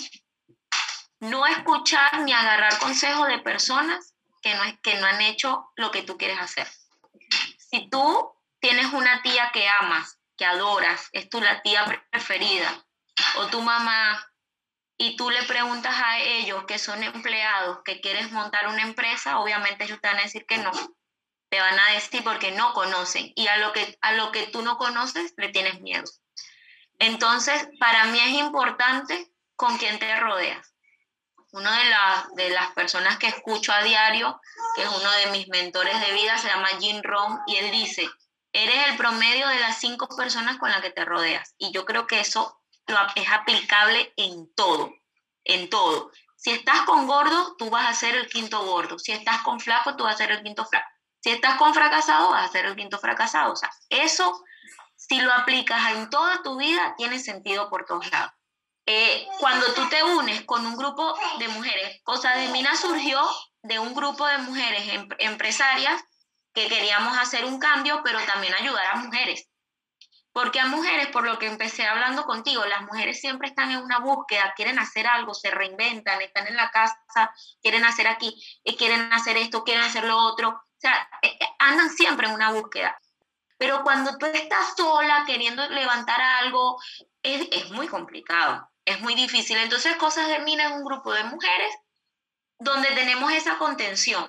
no 1.21 1.47
escuchar 1.47 2.21
ni 2.21 2.33
agarrar 2.33 2.79
consejos 2.79 3.29
de 3.29 3.39
personas 3.39 4.15
que 4.43 4.55
no, 4.55 4.63
que 4.83 4.95
no 4.95 5.07
han 5.07 5.21
hecho 5.21 5.71
lo 5.77 5.91
que 5.91 6.03
tú 6.03 6.17
quieres 6.17 6.41
hacer. 6.41 6.67
Si 7.59 7.89
tú 7.89 8.33
tienes 8.59 8.93
una 8.93 9.23
tía 9.23 9.51
que 9.53 9.69
amas, 9.69 10.19
que 10.37 10.47
adoras, 10.47 11.09
es 11.13 11.29
tu 11.29 11.41
la 11.41 11.63
tía 11.63 11.85
preferida, 12.11 12.85
o 13.37 13.47
tu 13.47 13.61
mamá, 13.61 14.27
y 14.99 15.17
tú 15.17 15.31
le 15.31 15.43
preguntas 15.45 15.95
a 15.97 16.19
ellos 16.19 16.65
que 16.65 16.79
son 16.79 17.03
empleados, 17.03 17.81
que 17.85 18.01
quieres 18.01 18.33
montar 18.33 18.67
una 18.69 18.83
empresa, 18.83 19.39
obviamente 19.39 19.85
ellos 19.85 20.01
te 20.01 20.09
van 20.09 20.19
a 20.19 20.23
decir 20.23 20.45
que 20.47 20.59
no 20.59 20.71
te 21.51 21.61
van 21.61 21.79
a 21.79 21.93
decir 21.93 22.23
porque 22.23 22.53
no 22.53 22.73
conocen 22.73 23.33
y 23.35 23.49
a 23.49 23.57
lo 23.59 23.73
que, 23.73 23.99
a 24.01 24.13
lo 24.13 24.31
que 24.31 24.47
tú 24.47 24.63
no 24.63 24.79
conoces 24.79 25.35
le 25.37 25.49
tienes 25.49 25.81
miedo. 25.81 26.05
Entonces, 26.99 27.69
para 27.79 28.05
mí 28.05 28.21
es 28.21 28.39
importante 28.39 29.33
con 29.57 29.77
quién 29.77 29.99
te 29.99 30.17
rodeas. 30.17 30.75
Una 31.53 31.77
de, 31.77 32.45
de 32.45 32.51
las 32.51 32.71
personas 32.73 33.19
que 33.19 33.27
escucho 33.27 33.73
a 33.73 33.83
diario, 33.83 34.41
que 34.77 34.83
es 34.83 34.89
uno 34.89 35.11
de 35.11 35.27
mis 35.33 35.49
mentores 35.49 36.01
de 36.01 36.13
vida, 36.13 36.39
se 36.39 36.47
llama 36.47 36.69
Jim 36.79 37.01
Rohn, 37.03 37.41
y 37.49 37.57
él 37.57 37.73
dice, 37.73 38.09
eres 38.53 38.89
el 38.89 38.97
promedio 38.97 39.49
de 39.49 39.59
las 39.59 39.81
cinco 39.81 40.09
personas 40.17 40.59
con 40.59 40.71
las 40.71 40.81
que 40.81 40.91
te 40.91 41.05
rodeas. 41.05 41.55
Y 41.59 41.73
yo 41.73 41.85
creo 41.85 42.07
que 42.07 42.21
eso 42.21 42.63
es 43.17 43.29
aplicable 43.33 44.13
en 44.17 44.55
todo, 44.55 44.93
en 45.45 45.69
todo. 45.69 46.13
Si 46.37 46.53
estás 46.53 46.83
con 46.83 47.09
gordo, 47.09 47.57
tú 47.59 47.71
vas 47.71 47.89
a 47.89 47.95
ser 47.95 48.15
el 48.15 48.29
quinto 48.29 48.65
gordo. 48.65 48.99
Si 48.99 49.11
estás 49.11 49.43
con 49.43 49.59
flaco, 49.59 49.97
tú 49.97 50.05
vas 50.05 50.15
a 50.15 50.19
ser 50.19 50.31
el 50.31 50.43
quinto 50.43 50.65
flaco. 50.65 50.89
Si 51.21 51.31
estás 51.31 51.57
con 51.57 51.75
fracasado, 51.75 52.31
vas 52.31 52.49
a 52.49 52.53
ser 52.53 52.67
el 52.67 52.77
quinto 52.77 52.99
fracasado. 52.99 53.53
O 53.53 53.57
sea, 53.57 53.71
eso, 53.89 54.43
si 54.97 55.21
lo 55.21 55.33
aplicas 55.33 55.93
en 55.93 56.11
toda 56.11 56.43
tu 56.43 56.59
vida, 56.59 56.95
tiene 56.97 57.19
sentido 57.19 57.69
por 57.69 57.85
todos 57.85 58.11
lados. 58.11 58.33
Eh, 58.87 59.29
cuando 59.39 59.73
tú 59.75 59.89
te 59.89 60.03
unes 60.03 60.43
con 60.45 60.67
un 60.67 60.77
grupo 60.77 61.15
de 61.39 61.49
mujeres, 61.49 62.01
Cosa 62.03 62.33
de 62.33 62.49
Mina 62.49 62.75
surgió 62.75 63.21
de 63.63 63.79
un 63.79 63.95
grupo 63.95 64.27
de 64.27 64.39
mujeres 64.39 64.83
em, 64.89 65.09
empresarias 65.19 66.03
que 66.55 66.69
queríamos 66.69 67.17
hacer 67.17 67.45
un 67.45 67.59
cambio, 67.59 68.01
pero 68.03 68.19
también 68.25 68.55
ayudar 68.55 68.87
a 68.87 68.97
mujeres. 68.97 69.49
Porque 70.33 70.61
a 70.61 70.67
mujeres, 70.67 71.09
por 71.09 71.25
lo 71.25 71.39
que 71.39 71.47
empecé 71.47 71.87
hablando 71.87 72.25
contigo, 72.25 72.65
las 72.65 72.83
mujeres 72.83 73.21
siempre 73.21 73.49
están 73.49 73.71
en 73.71 73.79
una 73.79 73.99
búsqueda, 73.99 74.55
quieren 74.57 74.79
hacer 74.79 75.07
algo, 75.07 75.35
se 75.35 75.51
reinventan, 75.51 76.23
están 76.23 76.47
en 76.47 76.57
la 76.57 76.71
casa, 76.71 76.99
quieren 77.61 77.85
hacer 77.85 78.07
aquí, 78.09 78.43
eh, 78.65 78.77
quieren 78.77 79.13
hacer 79.13 79.37
esto, 79.37 79.65
quieren 79.65 79.85
hacer 79.85 80.05
lo 80.05 80.17
otro. 80.17 80.61
O 80.81 80.83
sea, 80.83 81.11
eh, 81.21 81.37
eh, 81.39 81.47
andan 81.59 81.91
siempre 81.91 82.27
en 82.27 82.33
una 82.33 82.53
búsqueda. 82.53 82.99
Pero 83.59 83.83
cuando 83.83 84.17
tú 84.17 84.25
estás 84.25 84.75
sola 84.75 85.25
queriendo 85.27 85.69
levantar 85.69 86.19
algo, 86.19 86.81
es, 87.23 87.71
muy 87.73 87.87
complicado, 87.87 88.67
es 88.87 88.99
muy 89.03 89.15
difícil. 89.15 89.59
Entonces, 89.59 89.97
Cosas 89.97 90.29
de 90.29 90.39
Mina 90.39 90.69
es 90.69 90.73
un 90.73 90.83
grupo 90.83 91.13
de 91.13 91.25
mujeres 91.25 91.75
donde 92.59 92.89
tenemos 92.93 93.31
esa 93.31 93.59
contención 93.59 94.27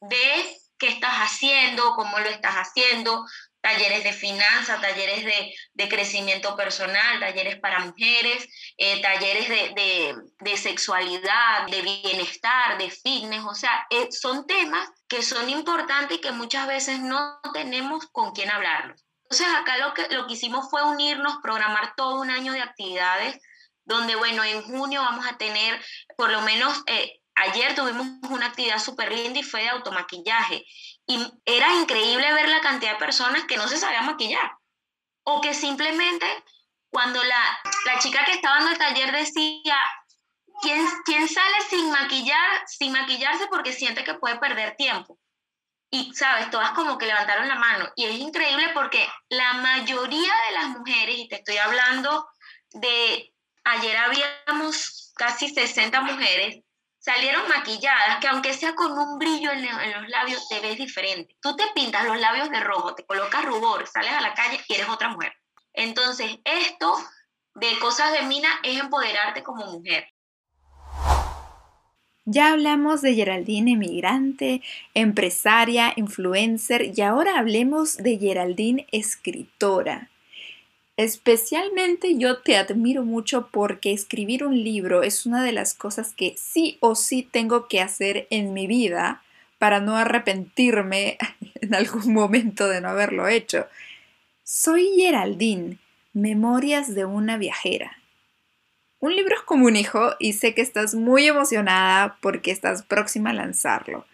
de 0.00 0.60
qué 0.78 0.88
estás 0.88 1.14
haciendo, 1.14 1.94
cómo 1.94 2.18
lo 2.18 2.28
estás 2.28 2.56
haciendo, 2.56 3.24
talleres 3.64 4.04
de 4.04 4.12
finanzas, 4.12 4.78
talleres 4.82 5.24
de, 5.72 5.88
crecimiento 5.88 6.54
personal, 6.54 7.18
talleres 7.18 7.58
para 7.60 7.78
mujeres, 7.78 8.46
eh, 8.76 9.00
talleres 9.00 9.48
de, 9.48 10.56
sexualidad, 10.58 11.66
de 11.68 11.80
bienestar, 11.80 12.76
de 12.76 12.90
fitness, 12.90 13.42
o 13.42 13.54
sea, 13.54 13.86
eh, 13.88 14.08
son 14.12 14.46
temas 14.46 14.86
que 15.08 15.22
son 15.22 15.48
importantes 15.48 16.18
y 16.18 16.20
que 16.20 16.32
muchas 16.32 16.66
veces 16.66 17.00
no 17.00 17.40
tenemos 17.54 18.06
con 18.12 18.32
quién 18.32 18.50
hablarlos. 18.50 19.02
Entonces 19.22 19.46
acá 19.58 19.78
lo 19.78 19.94
que, 19.94 20.14
lo 20.14 20.26
que 20.26 20.34
hicimos 20.34 20.68
fue 20.68 20.82
unirnos, 20.84 21.38
programar 21.42 21.94
todo 21.96 22.20
un 22.20 22.30
año 22.30 22.52
de 22.52 22.60
actividades, 22.60 23.40
donde 23.86 24.14
bueno, 24.14 24.44
en 24.44 24.60
junio 24.60 25.00
vamos 25.00 25.26
a 25.26 25.38
tener 25.38 25.82
por 26.18 26.30
lo 26.30 26.42
menos... 26.42 26.82
Eh, 26.86 27.18
ayer 27.36 27.74
tuvimos 27.74 28.06
una 28.30 28.46
actividad 28.46 28.78
súper 28.78 29.10
linda 29.10 29.40
y 29.40 29.42
fue 29.42 29.62
de 29.62 29.70
automaquillaje. 29.70 30.64
Y 31.06 31.32
era 31.44 31.74
increíble 31.74 32.32
ver 32.32 32.48
la 32.48 32.60
cantidad 32.60 32.92
de 32.92 32.98
personas 32.98 33.44
que 33.44 33.56
no 33.56 33.68
se 33.68 33.76
sabían 33.76 34.06
maquillar. 34.06 34.56
O 35.24 35.40
que 35.40 35.54
simplemente 35.54 36.26
cuando 36.90 37.22
la, 37.22 37.60
la 37.86 37.98
chica 37.98 38.24
que 38.24 38.32
estaba 38.32 38.60
en 38.60 38.68
el 38.68 38.78
taller 38.78 39.12
decía, 39.12 39.76
¿quién, 40.62 40.86
¿quién 41.04 41.28
sale 41.28 41.60
sin 41.68 41.90
maquillar, 41.90 42.62
sin 42.66 42.92
maquillarse 42.92 43.46
porque 43.48 43.72
siente 43.72 44.04
que 44.04 44.14
puede 44.14 44.38
perder 44.38 44.76
tiempo? 44.76 45.18
Y, 45.90 46.12
¿sabes? 46.14 46.50
Todas 46.50 46.72
como 46.72 46.98
que 46.98 47.06
levantaron 47.06 47.48
la 47.48 47.56
mano. 47.56 47.88
Y 47.96 48.04
es 48.04 48.18
increíble 48.18 48.70
porque 48.74 49.06
la 49.28 49.54
mayoría 49.54 50.32
de 50.48 50.54
las 50.54 50.68
mujeres, 50.70 51.16
y 51.18 51.28
te 51.28 51.36
estoy 51.36 51.56
hablando 51.58 52.28
de, 52.72 53.32
ayer 53.64 53.96
habíamos 53.96 55.12
casi 55.16 55.48
60 55.48 56.00
mujeres, 56.00 56.64
salieron 57.04 57.46
maquilladas, 57.48 58.18
que 58.18 58.28
aunque 58.28 58.54
sea 58.54 58.74
con 58.74 58.92
un 58.98 59.18
brillo 59.18 59.50
en, 59.50 59.62
los 59.62 60.08
labios, 60.08 60.48
te 60.48 60.60
ves 60.60 60.78
diferente. 60.78 61.36
Tú 61.42 61.54
te 61.54 61.64
pintas 61.74 62.06
los 62.06 62.18
labios 62.18 62.50
de 62.50 62.60
rojo, 62.60 62.94
te 62.94 63.04
colocas 63.04 63.44
rubor, 63.44 63.86
sales 63.86 64.12
a 64.12 64.22
la 64.22 64.32
calle 64.32 64.58
y 64.66 64.72
eres 64.72 64.88
otra 64.88 65.10
mujer. 65.10 65.34
Entonces, 65.74 66.38
esto 66.44 66.96
de 67.56 67.78
cosas 67.78 68.12
de 68.12 68.22
Mina 68.22 68.48
es 68.62 68.80
empoderarte 68.80 69.42
como 69.42 69.66
mujer. 69.66 70.08
Ya 72.24 72.52
hablamos 72.52 73.02
de 73.02 73.14
Geraldine 73.14 73.72
emigrante, 73.72 74.62
empresaria, 74.94 75.92
influencer 75.96 76.90
y 76.96 77.02
ahora 77.02 77.38
hablemos 77.38 77.98
de 77.98 78.16
Geraldine 78.16 78.86
escritora. 78.92 80.08
Especialmente 80.96 82.16
yo 82.18 82.38
te 82.38 82.56
admiro 82.56 83.04
mucho 83.04 83.48
porque 83.50 83.92
escribir 83.92 84.44
un 84.44 84.62
libro 84.62 85.02
es 85.02 85.26
una 85.26 85.42
de 85.42 85.50
las 85.50 85.74
cosas 85.74 86.14
que 86.14 86.36
sí 86.38 86.78
o 86.80 86.94
sí 86.94 87.28
tengo 87.28 87.66
que 87.66 87.80
hacer 87.80 88.28
en 88.30 88.52
mi 88.52 88.68
vida 88.68 89.20
para 89.58 89.80
no 89.80 89.96
arrepentirme 89.96 91.18
en 91.60 91.74
algún 91.74 92.12
momento 92.12 92.68
de 92.68 92.80
no 92.80 92.90
haberlo 92.90 93.26
hecho. 93.26 93.66
Soy 94.44 94.88
Geraldine, 94.94 95.78
Memorias 96.12 96.94
de 96.94 97.04
una 97.04 97.38
viajera. 97.38 97.98
Un 99.00 99.16
libro 99.16 99.34
es 99.34 99.42
como 99.42 99.66
un 99.66 99.74
hijo 99.74 100.12
y 100.20 100.34
sé 100.34 100.54
que 100.54 100.62
estás 100.62 100.94
muy 100.94 101.26
emocionada 101.26 102.18
porque 102.20 102.52
estás 102.52 102.84
próxima 102.84 103.30
a 103.30 103.34
lanzarlo. 103.34 104.06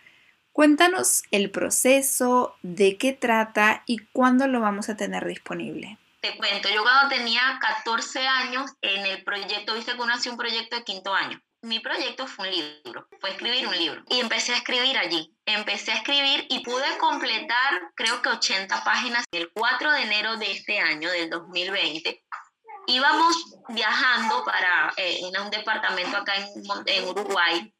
Cuéntanos 0.52 1.24
el 1.30 1.50
proceso, 1.50 2.56
de 2.62 2.96
qué 2.96 3.12
trata 3.12 3.82
y 3.84 3.98
cuándo 3.98 4.48
lo 4.48 4.60
vamos 4.60 4.88
a 4.88 4.96
tener 4.96 5.26
disponible 5.26 5.98
te 6.20 6.36
cuento, 6.36 6.68
yo 6.68 6.82
cuando 6.82 7.08
tenía 7.08 7.58
14 7.60 8.26
años 8.26 8.70
en 8.82 9.06
el 9.06 9.24
proyecto, 9.24 9.74
viste 9.74 9.92
que 9.92 10.00
uno 10.00 10.14
hacía 10.14 10.32
un 10.32 10.38
proyecto 10.38 10.76
de 10.76 10.84
quinto 10.84 11.14
año. 11.14 11.40
Mi 11.62 11.78
proyecto 11.78 12.26
fue 12.26 12.48
un 12.48 12.54
libro, 12.54 13.06
fue 13.20 13.30
escribir 13.30 13.66
un 13.66 13.76
libro. 13.76 14.02
Y 14.08 14.20
empecé 14.20 14.54
a 14.54 14.56
escribir 14.56 14.96
allí. 14.96 15.34
Empecé 15.44 15.92
a 15.92 15.96
escribir 15.96 16.46
y 16.48 16.60
pude 16.60 16.96
completar 16.98 17.92
creo 17.94 18.22
que 18.22 18.30
80 18.30 18.82
páginas 18.82 19.24
el 19.30 19.50
4 19.52 19.92
de 19.92 20.02
enero 20.02 20.36
de 20.36 20.52
este 20.52 20.78
año, 20.78 21.10
del 21.10 21.28
2020. 21.28 22.24
Íbamos 22.86 23.36
viajando 23.68 24.42
para 24.44 24.92
eh, 24.96 25.20
un 25.38 25.50
departamento 25.50 26.16
acá 26.16 26.34
en, 26.36 26.48
en 26.86 27.08
Uruguay 27.08 27.74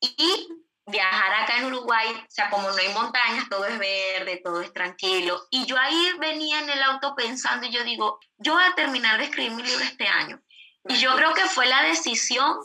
y 0.00 0.63
viajar 0.86 1.34
acá 1.34 1.58
en 1.58 1.66
Uruguay, 1.66 2.08
o 2.10 2.30
sea, 2.30 2.50
como 2.50 2.70
no 2.70 2.76
hay 2.76 2.88
montañas, 2.92 3.48
todo 3.48 3.64
es 3.64 3.78
verde, 3.78 4.40
todo 4.44 4.60
es 4.60 4.72
tranquilo. 4.72 5.46
Y 5.50 5.64
yo 5.66 5.78
ahí 5.78 6.12
venía 6.18 6.60
en 6.60 6.70
el 6.70 6.82
auto 6.82 7.14
pensando 7.14 7.66
y 7.66 7.70
yo 7.70 7.82
digo, 7.84 8.18
yo 8.36 8.54
voy 8.54 8.64
a 8.64 8.74
terminar 8.74 9.18
de 9.18 9.24
escribir 9.24 9.52
mi 9.52 9.62
libro 9.62 9.82
este 9.82 10.06
año. 10.06 10.40
Y 10.86 10.96
yo 10.96 11.14
creo 11.16 11.32
que 11.32 11.46
fue 11.46 11.66
la 11.66 11.82
decisión 11.82 12.58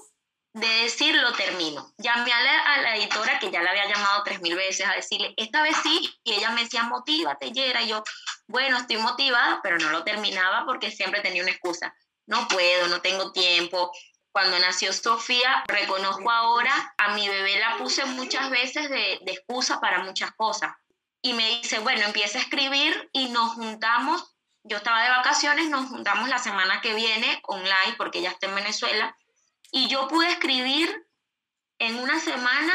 de 0.53 0.67
decir, 0.67 1.15
lo 1.15 1.32
termino. 1.34 1.93
Llamé 1.97 2.34
a 2.34 2.41
la, 2.41 2.60
a 2.73 2.82
la 2.82 2.95
editora, 2.97 3.39
que 3.39 3.51
ya 3.51 3.62
la 3.62 3.71
había 3.71 3.88
llamado 3.88 4.23
tres 4.23 4.41
mil 4.41 4.55
veces, 4.55 4.86
a 4.86 4.93
decirle, 4.93 5.34
esta 5.38 5.62
vez 5.62 5.77
sí, 5.84 6.10
y 6.23 6.34
ella 6.34 6.49
me 6.49 6.63
decía, 6.63 6.84
motívate, 6.84 7.51
Yera. 7.51 7.82
Y 7.82 7.89
yo, 7.89 8.03
bueno, 8.47 8.77
estoy 8.77 8.97
motivada, 8.97 9.60
pero 9.63 9.77
no 9.77 9.89
lo 9.91 10.03
terminaba 10.03 10.65
porque 10.65 10.91
siempre 10.91 11.21
tenía 11.21 11.43
una 11.43 11.51
excusa. 11.51 11.93
No 12.25 12.47
puedo, 12.47 12.88
no 12.88 13.01
tengo 13.01 13.32
tiempo, 13.32 13.91
cuando 14.32 14.60
nació 14.60 14.94
Sofía, 14.94 15.63
reconozco 15.68 16.30
ahora, 16.30 16.94
a 16.98 17.15
mi 17.15 17.28
bebé 17.28 17.60
la 17.60 17.78
puse 17.78 18.06
muchas 18.06 18.50
veces 18.50 18.89
de, 18.89 19.20
de 19.22 19.32
excusa 19.32 19.80
para 19.80 20.04
muchas 20.04 20.32
cosas. 20.34 20.74
Y 21.22 21.34
me 21.34 21.48
dice, 21.58 21.80
bueno, 21.80 22.06
empieza 22.06 22.38
a 22.38 22.42
escribir 22.42 23.10
y 23.12 23.30
nos 23.30 23.54
juntamos. 23.54 24.36
Yo 24.63 24.78
estaba 24.78 25.04
de 25.04 25.10
vacaciones, 25.10 25.70
nos 25.70 25.89
juntamos 25.89 26.30
la 26.30 26.38
semana 26.38 26.82
que 26.82 26.94
viene 26.94 27.42
online 27.48 27.96
porque 27.98 28.22
ya 28.22 28.30
está 28.30 28.48
en 28.48 28.56
Venezuela. 28.56 29.18
Y 29.72 29.88
yo 29.88 30.08
pude 30.08 30.30
escribir 30.30 31.08
en 31.80 32.00
una 32.00 32.20
semana 32.20 32.74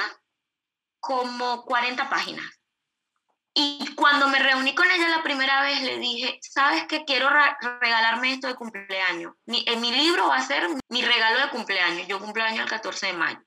como 1.01 1.64
40 1.64 2.09
páginas. 2.09 2.45
Y 3.57 3.95
cuando 3.95 4.27
me 4.29 4.40
reuní 4.40 4.75
con 4.75 4.90
ella 4.90 5.09
la 5.09 5.23
primera 5.23 5.62
vez, 5.62 5.81
le 5.83 5.99
dije, 5.99 6.40
¿sabes 6.43 6.87
qué? 6.88 7.05
Quiero 7.05 7.31
regalarme 7.81 8.33
esto 8.33 8.49
de 8.49 8.57
cumpleaños. 8.57 9.35
Mi, 9.47 9.64
en 9.69 9.81
mi 9.81 9.93
libro 9.93 10.29
va 10.29 10.37
a 10.37 10.47
ser 10.47 10.69
mi 10.88 11.03
regalo 11.03 11.40
de 11.40 11.51
cumpleaños. 11.51 12.09
Yo 12.09 12.19
cumpleaños 12.19 12.64
el 12.64 12.69
14 12.69 13.07
de 13.07 13.12
mayo. 13.12 13.40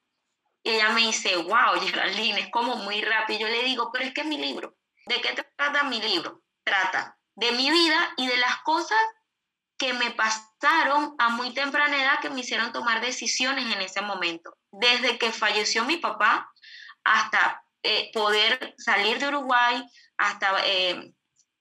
Y 0.63 0.71
ella 0.71 0.89
me 0.89 1.01
dice, 1.01 1.35
wow, 1.35 1.79
Geraldine, 1.81 2.39
es 2.39 2.51
como 2.51 2.77
muy 2.77 3.01
rápido. 3.01 3.41
Yo 3.41 3.47
le 3.47 3.63
digo, 3.63 3.91
pero 3.91 4.05
es 4.05 4.13
que 4.13 4.21
es 4.21 4.27
mi 4.27 4.37
libro. 4.37 4.77
¿De 5.05 5.19
qué 5.19 5.35
trata 5.57 5.83
mi 5.83 6.01
libro? 6.01 6.41
Trata 6.63 7.17
de 7.35 7.51
mi 7.51 7.69
vida 7.69 8.13
y 8.17 8.27
de 8.27 8.37
las 8.37 8.57
cosas 8.63 8.97
que 9.77 9.93
me 9.93 10.11
pasaron 10.11 11.15
a 11.19 11.29
muy 11.29 11.53
temprana 11.53 12.01
edad 12.01 12.19
que 12.19 12.29
me 12.29 12.41
hicieron 12.41 12.71
tomar 12.71 12.99
decisiones 12.99 13.65
en 13.73 13.81
ese 13.81 14.01
momento. 14.01 14.57
Desde 14.71 15.17
que 15.17 15.31
falleció 15.31 15.83
mi 15.83 15.97
papá 15.97 16.51
hasta 17.03 17.63
eh, 17.83 18.11
poder 18.13 18.73
salir 18.77 19.19
de 19.19 19.27
Uruguay 19.27 19.83
hasta 20.17 20.65
eh, 20.65 21.13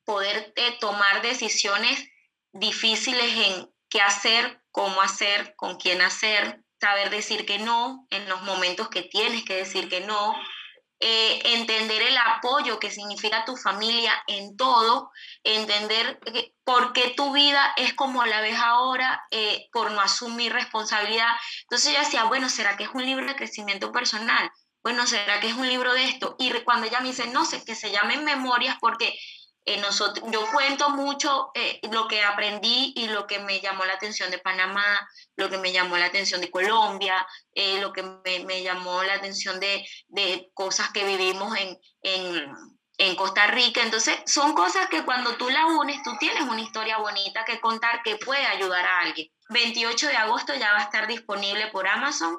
poder 0.05 0.53
eh, 0.57 0.77
tomar 0.81 1.23
decisiones 1.23 2.03
difíciles 2.53 3.33
en 3.47 3.71
qué 3.89 4.01
hacer, 4.01 4.63
cómo 4.71 5.03
hacer, 5.03 5.55
con 5.57 5.77
quién 5.77 6.01
hacer, 6.01 6.63
saber 6.81 7.11
decir 7.11 7.45
que 7.47 7.59
no 7.59 8.07
en 8.11 8.29
los 8.29 8.43
momentos 8.43 8.89
que 8.89 9.03
tienes 9.03 9.45
que 9.45 9.57
decir 9.57 9.89
que 9.89 10.01
no, 10.01 10.35
entender 10.99 12.01
el 12.01 12.17
apoyo 12.17 12.79
que 12.79 12.91
significa 12.91 13.45
tu 13.45 13.55
familia 13.59 14.13
en 14.27 14.57
todo, 14.57 15.11
entender 15.45 16.19
por 16.65 16.95
qué 16.95 17.13
tu 17.15 17.35
vida 17.35 17.75
es 17.77 17.93
como 17.93 18.25
la 18.25 18.41
ves 18.41 18.59
ahora 18.59 19.23
por 19.73 19.91
no 19.91 20.01
asumir 20.01 20.55
responsabilidad. 20.55 21.33
Entonces 21.65 21.93
yo 21.93 22.01
decía, 22.01 22.25
bueno, 22.25 22.49
¿será 22.49 22.79
que 22.79 22.85
es 22.85 22.91
un 22.95 23.05
libro 23.05 23.27
de 23.27 23.37
crecimiento 23.37 23.93
personal? 23.93 24.51
Bueno, 24.87 25.05
¿será 25.05 25.40
que 25.40 25.49
es 25.49 25.55
un 25.55 25.68
libro 25.68 25.92
de 25.94 26.05
esto? 26.05 26.37
Y 26.38 26.53
cuando 26.61 26.87
ella 26.87 27.01
me 27.01 27.09
dice, 27.09 27.27
no 27.27 27.44
sé, 27.44 27.64
que 27.64 27.75
se 27.75 27.90
llamen 27.90 28.25
memorias 28.25 28.77
porque 28.81 29.18
Eh, 29.68 29.81
nosotros, 29.81 30.25
yo 30.31 30.46
cuento 30.53 30.90
mucho 30.90 31.51
eh, 31.55 31.81
lo 31.90 32.07
que 32.07 32.22
aprendí 32.22 32.92
y 32.94 33.09
lo 33.09 33.27
que 33.27 33.40
me 33.40 33.61
llamó 33.61 33.85
la 33.85 33.94
atención 33.94 34.31
de 34.31 34.38
Panamá, 34.38 35.09
lo 35.35 35.51
que 35.51 35.59
me 35.59 35.72
llamó 35.72 35.96
la 35.96 36.07
atención 36.07 36.40
de 36.40 36.53
Colombia, 36.53 37.27
eh, 37.53 37.81
lo 37.81 37.92
que 37.92 38.05
me, 38.05 38.44
me, 38.44 38.62
llamó 38.62 39.03
la 39.03 39.14
atención 39.14 39.59
de, 39.59 39.85
de 40.07 40.49
cosas 40.55 40.90
que 40.92 41.05
vivimos 41.05 41.59
en, 41.59 41.77
en, 42.03 42.55
en, 42.99 43.16
Costa 43.16 43.49
Rica. 43.49 43.83
Entonces, 43.83 44.16
son 44.27 44.55
cosas 44.55 44.88
que 44.88 45.05
cuando 45.05 45.37
tú 45.37 45.51
las 45.51 45.64
unes, 45.64 46.01
tú 46.05 46.12
tienes 46.20 46.44
una 46.44 46.61
historia 46.61 46.99
bonita 46.99 47.44
que 47.44 47.61
contar 47.61 48.05
que 48.05 48.18
puede 48.18 48.46
ayudar 48.46 48.85
a 48.87 49.01
alguien. 49.01 49.27
28 49.49 50.07
de 50.07 50.16
agosto 50.16 50.55
ya 50.55 50.75
va 50.75 50.79
a 50.79 50.85
estar 50.85 51.09
disponible 51.09 51.66
por 51.72 51.88
Amazon. 51.88 52.38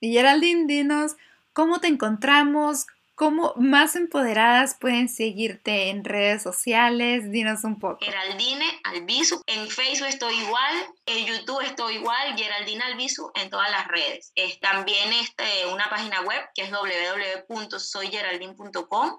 Y 0.00 0.12
Geraldine, 0.12 0.66
dinos, 0.66 1.16
¿cómo 1.52 1.80
te 1.80 1.88
encontramos? 1.88 2.86
¿Cómo 3.14 3.52
más 3.56 3.96
empoderadas 3.96 4.76
pueden 4.78 5.08
seguirte 5.08 5.88
en 5.88 6.04
redes 6.04 6.42
sociales? 6.42 7.32
Dinos 7.32 7.64
un 7.64 7.78
poco. 7.78 8.04
Geraldine 8.04 8.66
Albizu. 8.84 9.40
En 9.46 9.66
Facebook 9.68 10.08
estoy 10.08 10.34
igual, 10.34 10.74
en 11.06 11.24
YouTube 11.24 11.62
estoy 11.62 11.94
igual, 11.94 12.36
Geraldine 12.36 12.84
Albizu 12.84 13.30
en 13.34 13.48
todas 13.48 13.70
las 13.70 13.88
redes. 13.88 14.32
Es 14.34 14.60
también 14.60 15.14
este, 15.14 15.64
una 15.72 15.88
página 15.88 16.20
web 16.20 16.42
que 16.54 16.64
es 16.64 16.70
www.soygeraldine.com 16.70 19.18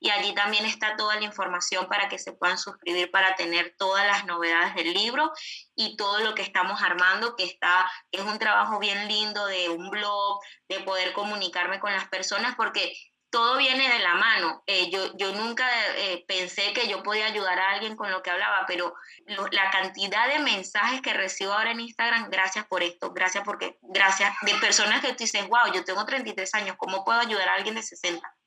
y 0.00 0.10
allí 0.10 0.34
también 0.34 0.64
está 0.64 0.96
toda 0.96 1.16
la 1.16 1.24
información 1.24 1.86
para 1.86 2.08
que 2.08 2.18
se 2.18 2.32
puedan 2.32 2.58
suscribir 2.58 3.10
para 3.10 3.34
tener 3.34 3.74
todas 3.76 4.06
las 4.06 4.24
novedades 4.26 4.74
del 4.74 4.92
libro 4.92 5.32
y 5.74 5.96
todo 5.96 6.20
lo 6.20 6.34
que 6.34 6.42
estamos 6.42 6.82
armando, 6.82 7.36
que 7.36 7.44
está, 7.44 7.90
es 8.10 8.22
un 8.22 8.38
trabajo 8.38 8.78
bien 8.78 9.08
lindo 9.08 9.46
de 9.46 9.68
un 9.68 9.90
blog, 9.90 10.40
de 10.68 10.80
poder 10.80 11.12
comunicarme 11.12 11.80
con 11.80 11.92
las 11.92 12.08
personas, 12.08 12.54
porque 12.56 12.92
todo 13.30 13.58
viene 13.58 13.88
de 13.88 13.98
la 13.98 14.14
mano. 14.14 14.62
Eh, 14.66 14.90
yo, 14.90 15.16
yo 15.16 15.32
nunca 15.32 15.66
eh, 15.96 16.24
pensé 16.26 16.72
que 16.72 16.88
yo 16.88 17.02
podía 17.02 17.26
ayudar 17.26 17.58
a 17.58 17.70
alguien 17.72 17.96
con 17.96 18.10
lo 18.10 18.22
que 18.22 18.30
hablaba, 18.30 18.64
pero 18.66 18.94
la 19.50 19.70
cantidad 19.70 20.28
de 20.28 20.38
mensajes 20.38 21.02
que 21.02 21.12
recibo 21.12 21.52
ahora 21.52 21.72
en 21.72 21.80
Instagram, 21.80 22.30
gracias 22.30 22.66
por 22.66 22.82
esto, 22.82 23.12
gracias 23.12 23.44
porque, 23.44 23.78
gracias, 23.82 24.34
de 24.42 24.54
personas 24.54 25.00
que 25.00 25.08
tú 25.08 25.24
dices, 25.24 25.46
wow, 25.48 25.72
yo 25.74 25.84
tengo 25.84 26.04
33 26.04 26.54
años, 26.54 26.76
¿cómo 26.78 27.04
puedo 27.04 27.20
ayudar 27.20 27.48
a 27.48 27.54
alguien 27.54 27.74
de 27.74 27.82
60? 27.82 28.37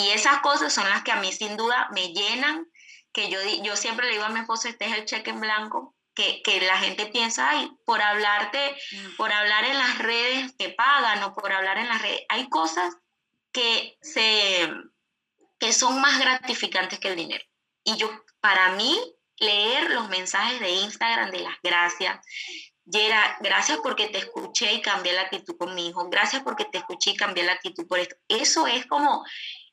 Y 0.00 0.10
esas 0.10 0.40
cosas 0.40 0.72
son 0.72 0.88
las 0.88 1.02
que 1.02 1.12
a 1.12 1.16
mí 1.16 1.32
sin 1.32 1.56
duda 1.56 1.88
me 1.92 2.12
llenan, 2.12 2.66
que 3.12 3.28
yo, 3.28 3.38
yo 3.62 3.76
siempre 3.76 4.06
le 4.06 4.12
digo 4.12 4.24
a 4.24 4.30
mi 4.30 4.40
esposo, 4.40 4.68
este 4.68 4.86
es 4.86 4.96
el 4.96 5.04
cheque 5.04 5.30
en 5.30 5.40
blanco, 5.40 5.94
que, 6.14 6.42
que, 6.42 6.60
la 6.60 6.78
gente 6.78 7.06
piensa, 7.06 7.50
ay, 7.50 7.70
por 7.84 8.00
hablarte, 8.00 8.76
mm. 8.92 9.16
por 9.16 9.32
hablar 9.32 9.64
en 9.64 9.78
las 9.78 9.98
redes 9.98 10.56
te 10.56 10.70
pagan 10.70 11.22
o 11.22 11.34
por 11.34 11.52
hablar 11.52 11.78
en 11.78 11.88
las 11.88 12.02
redes, 12.02 12.22
hay 12.28 12.48
cosas 12.48 12.96
que, 13.52 13.98
se, 14.00 14.70
que 15.58 15.72
son 15.72 16.00
más 16.00 16.18
gratificantes 16.18 16.98
que 16.98 17.08
el 17.08 17.16
dinero. 17.16 17.44
Y 17.84 17.96
yo, 17.96 18.10
para 18.40 18.72
mí, 18.72 18.98
leer 19.38 19.90
los 19.90 20.08
mensajes 20.08 20.60
de 20.60 20.70
Instagram 20.70 21.30
de 21.30 21.40
las 21.40 21.56
gracias, 21.62 22.20
Yera, 22.84 23.36
gracias 23.40 23.78
porque 23.82 24.08
te 24.08 24.18
escuché 24.18 24.72
y 24.72 24.82
cambié 24.82 25.12
la 25.12 25.22
actitud 25.22 25.56
con 25.56 25.74
mi 25.74 25.88
hijo, 25.88 26.08
gracias 26.08 26.42
porque 26.42 26.64
te 26.64 26.78
escuché 26.78 27.10
y 27.10 27.16
cambié 27.16 27.44
la 27.44 27.52
actitud 27.52 27.86
por 27.86 28.00
esto. 28.00 28.16
Eso 28.28 28.66
es 28.66 28.86
como, 28.86 29.24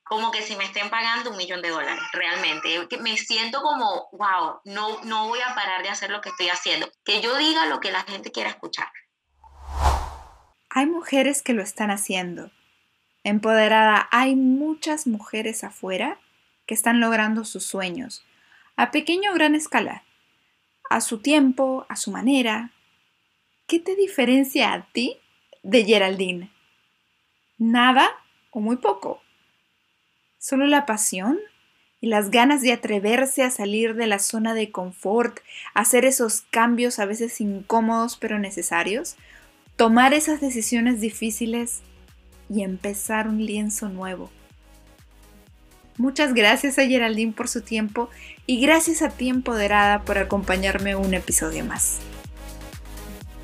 como 0.10 0.32
que 0.32 0.42
si 0.42 0.56
me 0.56 0.66
estén 0.66 0.90
pagando 0.90 1.32
un 1.32 1.38
millón 1.38 1.62
de 1.62 1.70
dólares, 1.70 2.04
realmente. 2.14 2.88
Me 3.00 3.18
siento 3.18 3.62
como, 3.62 4.10
wow, 4.12 4.62
no, 4.66 5.02
no 5.04 5.28
voy 5.28 5.40
a 5.40 5.56
parar 5.56 5.84
de 5.84 5.90
hacer 5.90 6.10
lo 6.10 6.22
que 6.22 6.30
estoy 6.30 6.50
haciendo. 6.50 6.90
Que 7.04 7.22
yo 7.22 7.38
diga 7.38 7.66
lo 7.66 7.80
que 7.80 7.92
la 7.92 8.04
gente 8.04 8.32
quiera 8.32 8.50
escuchar. 8.50 8.88
Hay 10.70 10.86
mujeres 10.86 11.42
que 11.42 11.54
lo 11.54 11.64
están 11.64 11.92
haciendo 11.92 12.52
empoderada, 13.28 14.08
hay 14.12 14.38
muchas 14.38 15.06
mujeres 15.06 15.66
afuera 15.66 16.18
que 16.66 16.74
están 16.74 17.02
logrando 17.02 17.44
sus 17.44 17.66
sueños, 17.66 18.24
a 18.78 18.90
pequeña 18.90 19.32
o 19.32 19.34
gran 19.34 19.54
escala, 19.54 20.04
a 20.90 21.02
su 21.02 21.20
tiempo, 21.20 21.86
a 21.90 21.98
su 21.98 22.12
manera. 22.12 22.72
¿Qué 23.68 23.80
te 23.80 23.96
diferencia 23.96 24.72
a 24.72 24.86
ti 24.94 25.18
de 25.62 25.84
Geraldine? 25.84 26.52
Nada 27.58 28.16
o 28.52 28.62
muy 28.62 28.78
poco. 28.78 29.22
Solo 30.40 30.68
la 30.68 30.86
pasión 30.86 31.40
y 32.00 32.08
las 32.08 32.30
ganas 32.30 32.62
de 32.62 32.72
atreverse 32.72 33.44
a 33.44 33.50
salir 33.50 33.96
de 33.96 34.08
la 34.08 34.20
zona 34.20 34.54
de 34.54 34.72
confort, 34.72 35.40
hacer 35.74 36.06
esos 36.06 36.42
cambios 36.52 37.00
a 37.00 37.06
veces 37.06 37.42
incómodos 37.42 38.18
pero 38.18 38.38
necesarios, 38.38 39.16
tomar 39.76 40.14
esas 40.14 40.40
decisiones 40.42 41.02
difíciles 41.02 41.82
y 42.50 42.64
empezar 42.64 43.28
un 43.28 43.46
lienzo 43.46 43.90
nuevo. 43.90 44.30
Muchas 45.98 46.36
gracias 46.36 46.78
a 46.78 46.86
Geraldine 46.86 47.34
por 47.34 47.48
su 47.48 47.62
tiempo 47.62 48.10
y 48.46 48.62
gracias 48.62 49.02
a 49.02 49.10
ti 49.10 49.30
empoderada 49.30 50.04
por 50.04 50.20
acompañarme 50.20 50.96
un 50.96 51.16
episodio 51.16 51.66
más. 51.66 52.00